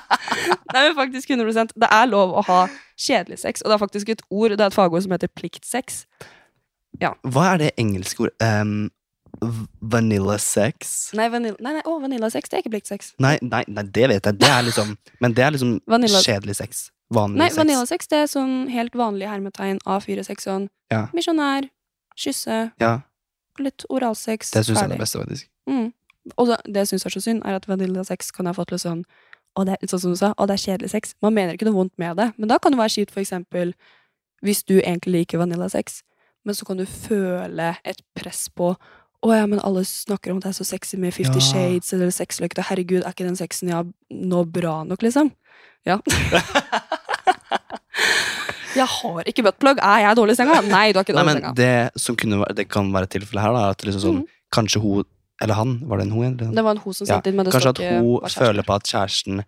[0.73, 2.59] Nei, men faktisk 100 Det er lov å ha
[2.99, 6.03] kjedelig sex, og det er faktisk et ord, det er et fagord som heter pliktsex.
[6.99, 8.35] Hva er det engelske ordet?
[8.43, 8.89] Um,
[9.81, 11.11] vanilla sex?
[11.17, 13.13] Nei, vanilla, nei, nei, å, vanillasex, det er ikke pliktsex.
[13.19, 14.39] Nei, nei, nei, det vet jeg.
[14.39, 16.89] Det er liksom Men det er liksom Vanilla- kjedelig sex.
[17.13, 17.57] Vanlig Nei, sex.
[17.57, 20.43] vanillasex det er sånn helt vanlig hermetegn A4-sex.
[20.45, 21.07] Sånn Ja.
[21.13, 21.69] misjonær,
[22.17, 23.01] kysse, Ja,
[23.59, 24.51] litt oralsex.
[24.51, 25.47] det syns jeg er det beste, faktisk.
[25.67, 25.93] Mm.
[26.37, 28.71] Og det, det jeg syns er så synd, er at vanilla sex kan ha fått
[28.71, 29.03] litt sånn
[29.57, 31.15] og det er sånn som du sa, og det er kjedelig sex.
[31.23, 33.73] Man mener ikke noe vondt med det, men da kan det være kjipt, for eksempel,
[34.45, 36.03] hvis du egentlig liker vanilla sex,
[36.45, 38.75] men så kan du føle et press på
[39.19, 41.43] å ja, men alle snakker om at det er så sexy med Fifty Ja.
[41.43, 42.63] Shades eller sexløkter.
[42.69, 45.33] Herregud, er ikke den sexen jeg har nå bra nok, liksom?
[45.87, 45.99] Ja.
[48.79, 49.81] jeg har ikke buttplug.
[49.83, 50.61] Er jeg dårlig i senga?
[50.63, 51.53] Nei, du har ikke dårlig i senga.
[51.57, 54.43] det som kunne det kan være tilfellet her, da, at liksom sånn, mm.
[54.55, 55.07] kanskje hun
[55.39, 56.33] Eller han, var det en hun?
[56.33, 56.55] Eller?
[56.55, 58.87] Det var en hun som Ja, inn, men det Kanskje at hun føler på at
[58.87, 59.43] kjæresten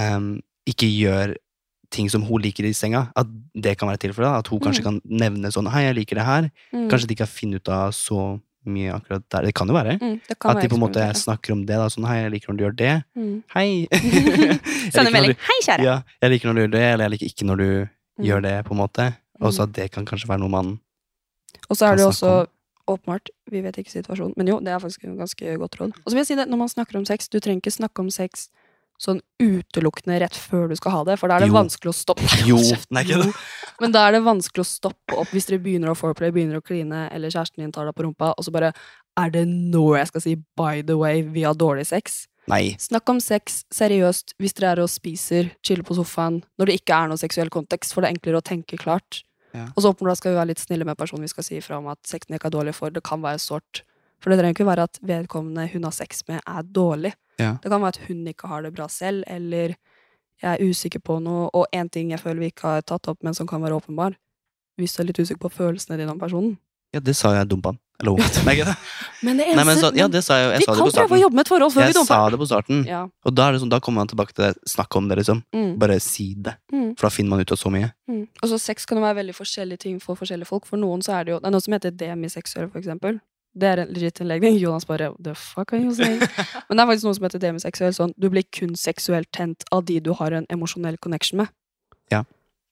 [0.00, 1.36] um, ikke gjør
[1.88, 3.08] ting som hun liker i senga.
[3.16, 4.44] At det kan være tilfellet.
[4.44, 6.50] At hun kanskje kan nevne sånn 'Hei, jeg liker det her'.
[6.72, 6.88] Mm.
[6.92, 9.42] Kanskje de ikke har funnet ut av så mye akkurat der.
[9.48, 9.98] Det kan jo være.
[10.00, 11.76] Mm, kan At de på en måte snakker om det.
[11.76, 13.04] da, sånn 'Hei, jeg liker når du gjør det'.
[13.16, 13.42] Mm.
[13.54, 13.88] Hei!
[14.32, 15.34] Liker når melding.
[15.36, 15.84] du- Hei, kjære.
[15.84, 18.24] Ja, jeg liker når du gjør det, eller jeg liker ikke når du Mm.
[18.26, 19.16] gjør det, på en måte.
[19.40, 19.68] Og så Mm.
[19.68, 20.80] at det kan kanskje være noe man
[21.70, 22.46] Og så er det jo også
[22.88, 25.92] åpenbart, vi vet ikke situasjonen, men jo, det er faktisk et ganske godt råd.
[25.92, 27.98] Og så vil jeg si det, når man snakker om sex, du trenger ikke snakke
[28.00, 28.48] om sex
[28.98, 31.54] sånn utelukkende rett før du skal ha det, for da er det Jo.
[31.58, 32.28] vanskelig å stoppe.
[32.48, 32.58] Jo,
[32.94, 33.34] nei, ikke det.
[33.80, 36.64] Men da er det vanskelig å stoppe opp hvis dere begynner å foreplay, begynner å
[36.66, 38.72] kline, eller kjæresten din tar deg på rumpa, og så bare
[39.18, 42.26] Er det nå jeg skal si 'by the way, vi har dårlig sex'?
[42.48, 42.76] Nei.
[42.78, 46.94] Snakk om sex seriøst hvis dere er og spiser, chiller på sofaen, når det ikke
[46.94, 49.22] er noe seksuell kontekst, for det er enklere å tenke klart.
[49.52, 49.66] Ja.
[49.76, 51.88] Og så åpenbart skal vi være litt snille med personen vi skal si ifra om
[51.88, 52.90] at sexen ikke er dårlig for.
[52.90, 53.82] Det kan være sårt.
[54.18, 57.14] For det trenger ikke være at vedkommende hun har sex med, er dårlig.
[57.38, 57.54] Ja.
[57.62, 59.76] Det kan være at hun ikke har det bra selv, eller
[60.42, 61.48] jeg er usikker på noe.
[61.54, 64.18] Og en ting jeg føler vi ikke har tatt opp, men som kan være åpenbar.
[64.78, 66.56] Hvis du er litt usikker på følelsene dine om personen.
[66.94, 67.80] Ja, det sa jeg dumpa han.
[67.98, 68.22] Eller hun.
[68.46, 68.74] Nei, ikke det.
[69.26, 71.20] Men det Nei, men så, ja, det sa jeg, jeg Vi sa kan prøve å
[71.24, 72.84] jobbe med et forhold før vi Jeg sa det på starten.
[72.86, 73.00] Ja.
[73.26, 74.68] Og da, er det sånn, da kommer man tilbake til det.
[74.70, 75.42] Snakk om det, liksom.
[75.56, 75.72] Mm.
[75.82, 76.54] Bare si det.
[76.70, 76.92] Mm.
[76.94, 77.90] For da finner man ut av så mye.
[78.08, 78.22] Mm.
[78.30, 80.68] Og så sex kan jo være veldig forskjellige ting for forskjellige folk.
[80.70, 83.18] For noen så er det jo Det er noe som heter demiseksuell, for eksempel.
[83.58, 84.56] Det er en legit innlegning.
[84.60, 86.20] Jonas bare The fuck are you saying?
[86.68, 87.94] Men det er faktisk noe som heter demiseksuell.
[87.96, 91.50] Sånn, du blir kun seksuelt tent av de du har en emosjonell connection med.
[92.12, 92.22] Ja.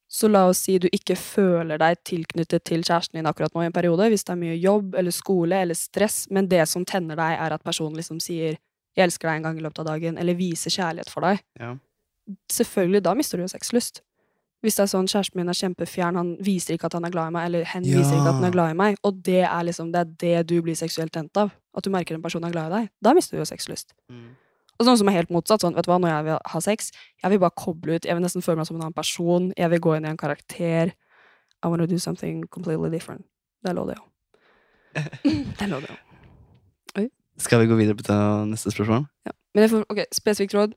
[0.08, 3.66] Så la oss si du ikke føler deg tilknyttet til kjæresten din akkurat nå i
[3.70, 7.18] en periode, hvis det er mye jobb eller skole eller stress, men det som tenner
[7.18, 8.54] deg, er at personen liksom sier
[8.96, 11.76] 'jeg elsker deg' en gang i løpet av dagen, eller viser kjærlighet for deg Ja.
[12.48, 14.00] selvfølgelig, da mister du jo sexlyst.
[14.66, 17.28] Hvis det er sånn kjæresten min er kjempefjern, han viser ikke at han er glad
[17.30, 17.98] i meg, eller hen Ja.
[18.00, 20.10] viser ikke at han er glad i meg, og det er liksom det, er
[20.42, 22.90] det du blir seksuelt tent av, at du merker en person er glad i deg,
[23.00, 23.94] da mister du jo sexlyst.
[24.78, 26.90] Og sånn som er helt motsatt, sånn, vet du hva, når jeg vil ha sex,
[27.22, 29.70] jeg vil bare koble ut, jeg vil nesten føle meg som en annen person, jeg
[29.70, 30.92] vil gå inn i en karakter,
[31.64, 33.24] I want to do something completely different.
[33.64, 35.02] Det er lov det, ja.
[35.22, 35.96] Det er lov det, ja.
[37.38, 38.02] Skal vi gå videre på
[38.48, 39.06] neste spørsmål?
[39.26, 39.32] ja.
[39.54, 40.74] Men jeg får, ok, spesifikt råd,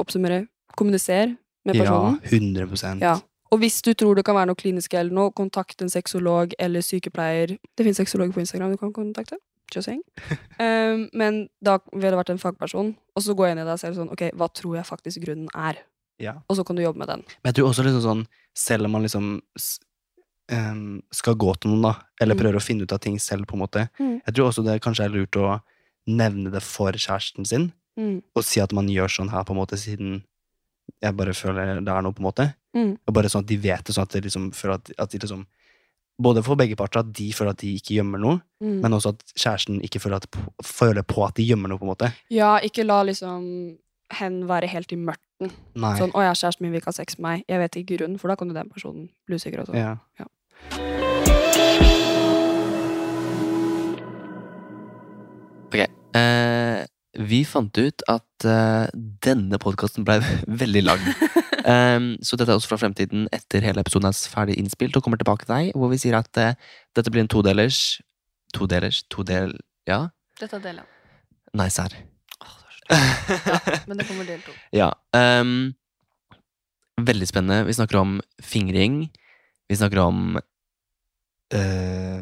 [0.00, 2.20] oppsummere, kommuniser med Ja, personen.
[2.68, 3.20] 100% Ja.
[3.52, 6.80] Og hvis du tror det kan være noe klinisk eller noe, kontakt en sexolog eller
[6.80, 7.56] sykepleier.
[7.76, 9.36] Det finnes sexologer på Instagram du kan kontakte.
[9.74, 10.02] Just um,
[11.20, 14.10] men da vil det vært en fagperson, og så gå inn i deg selv sånn
[14.12, 15.78] Ok, hva tror jeg faktisk grunnen er?
[16.20, 16.34] Ja.
[16.48, 17.22] Og så kan du jobbe med den.
[17.42, 19.40] Men jeg tror også liksom sånn, selv om man liksom
[20.52, 22.40] um, skal gå til noen, da, eller Mm.
[22.42, 24.20] prøver å finne ut av ting selv, på en måte, Mm.
[24.26, 25.60] jeg tror også det kanskje er lurt å
[26.06, 28.22] nevne det for kjæresten sin, Mm.
[28.36, 30.22] og si at man gjør sånn her, på en måte, siden
[31.02, 32.46] jeg bare føler det er noe, på en måte.
[32.76, 32.94] Mm.
[33.06, 35.18] Og bare sånn at de vet det, sånn at de liksom føler at, at de
[35.26, 35.46] liksom
[36.14, 38.76] Både for begge parter, at de føler at de ikke gjemmer noe, Mm.
[38.84, 41.90] men også at kjæresten ikke føler, at, føler på at de gjemmer noe, på en
[41.90, 42.12] måte.
[42.30, 43.74] Ja, ikke la liksom
[44.20, 45.50] hen være helt i mørten.
[45.74, 45.98] Nei.
[45.98, 47.44] Sånn 'Å ja, kjæresten min vil ikke ha sex med meg'.
[47.48, 49.74] Jeg vet ikke grunnen, for da kan jo den personen bli usikker også.
[49.74, 49.96] Ja.
[50.20, 50.26] Ja.
[56.14, 56.86] Eh,
[57.18, 58.86] vi fant ut at uh,
[59.24, 60.18] denne podkasten ble
[60.62, 61.04] veldig lang.
[61.66, 65.20] um, så dette er også fra fremtiden etter hele episoden er ferdig innspilt, og kommer
[65.20, 66.56] tilbake til deg, hvor vi sier at uh,
[66.96, 68.00] dette blir en todelers
[68.54, 69.02] Todelers?
[69.10, 69.56] Todel...
[69.88, 70.04] Ja?
[70.38, 70.90] Dette er del én.
[71.58, 71.94] Nice her.
[73.88, 74.54] Men det kommer del to.
[74.80, 74.92] Ja.
[75.16, 75.74] Um,
[77.00, 77.64] veldig spennende.
[77.66, 79.08] Vi snakker om fingring.
[79.68, 80.36] Vi snakker om
[81.54, 82.20] eh,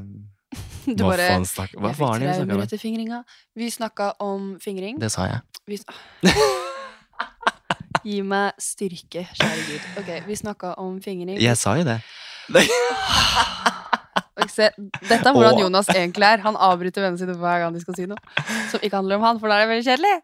[0.98, 2.78] Du Hva bare faen snakker Hva var det vi snakka om?
[2.82, 3.22] fingringa.
[3.54, 4.98] Vi snakka om fingring.
[5.02, 5.40] Det sa jeg.
[5.70, 5.78] Vi
[8.02, 9.82] Gi meg styrke, kjære Gud.
[10.00, 11.38] Ok, Vi snakka om fingring.
[11.38, 12.00] Jeg sa jo det.
[14.50, 14.66] Se,
[15.06, 16.42] dette er hvordan Jonas egentlig er.
[16.42, 18.18] Han avbryter vennene sine hver gang de skal si noe
[18.72, 20.16] som ikke handler om han, for da er det veldig kjedelig.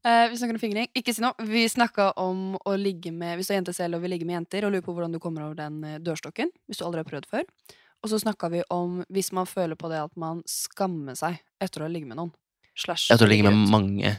[0.00, 0.88] Uh, vi snakker om fingring.
[0.96, 1.36] Ikke si noe.
[1.44, 4.38] Vi snakka om å ligge med Hvis du er jente selv og vil ligge med
[4.38, 6.50] jenter, og lurer på hvordan du kommer over den eh, dørstokken.
[6.66, 7.44] Hvis du aldri har prøvd før.
[8.00, 11.82] Og så snakka vi om hvis man føler på det at man skammer seg etter
[11.82, 12.30] å ha ligget med noen.
[12.78, 14.14] Slash etter å ligge med mange.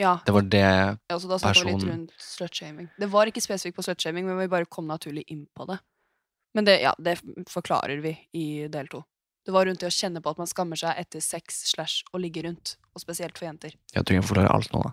[0.00, 2.88] Ja, Det var det ja, så da personen vi litt rundt slutshaming.
[2.98, 5.78] Det var ikke spesifikt på slutshaming, men vi bare kom naturlig inn på det.
[6.56, 7.18] Men det, ja, det
[7.48, 9.02] forklarer vi i del to.
[9.46, 12.20] Det var rundt det å kjenne på at man skammer seg etter sex slash å
[12.20, 12.76] ligge rundt.
[12.94, 13.76] Og spesielt for jenter.
[13.94, 14.92] Jeg tror jeg forklarer alt nå, da.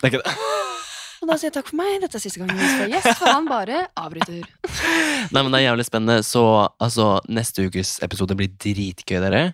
[0.00, 0.36] Det er ikke det.
[1.22, 1.96] Og da sier jeg takk for meg.
[2.02, 4.44] Dette er siste gangen vi får gjest, for han bare avbryter.
[5.32, 6.18] Nei, men det er jævlig spennende.
[6.26, 6.42] Så
[6.82, 9.44] altså, neste ukes episode blir dritgøy, dere.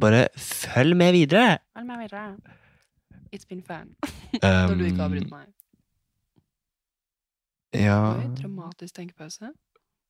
[0.00, 1.58] Bare følg med videre.
[1.76, 2.24] Følg med videre.
[3.34, 3.92] It's been fun.
[4.42, 5.50] Når du ikke Um, avbryter meg.
[7.74, 9.48] Ja Oi, dramatisk tenkepause.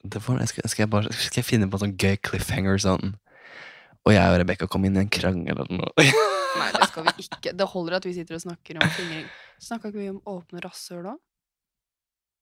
[0.05, 3.15] det får, skal, skal, jeg bare, skal jeg finne på en sånn gøy cliffhanger sånn
[4.05, 6.05] Og jeg og Rebekka kom inn i en krangel eller noe.
[6.59, 7.53] Nei, det skal vi ikke.
[7.59, 9.25] Det holder at vi sitter og snakker om fingring.
[9.63, 11.15] Snakka ikke vi om åpne rasshøl da?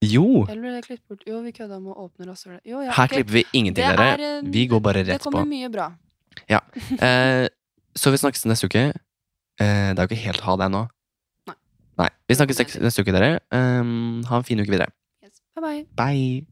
[0.02, 0.24] jo!
[0.50, 1.24] Eller ble det klippet bort?
[1.28, 2.62] Jo, vi kødda med å åpne rasshølet.
[2.66, 3.20] Ja, Her okay.
[3.20, 4.16] klipper vi ingenting, Det dere.
[4.18, 5.30] er, Vi går bare rett på.
[5.30, 5.90] Det kommer mye bra.
[6.42, 7.46] Eh,
[7.94, 8.86] så vi snakkes neste uke.
[9.60, 10.80] Eh, det er jo ikke helt ha det ennå.
[11.50, 11.56] Nei.
[12.00, 12.08] Nei.
[12.28, 13.34] Vi snakkes neste uke, dere.
[13.52, 14.88] Um, ha en fin uke videre.
[15.22, 15.42] Yes.
[15.54, 15.84] Bye bye.
[16.00, 16.51] Bye!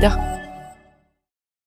[0.00, 0.29] Inter.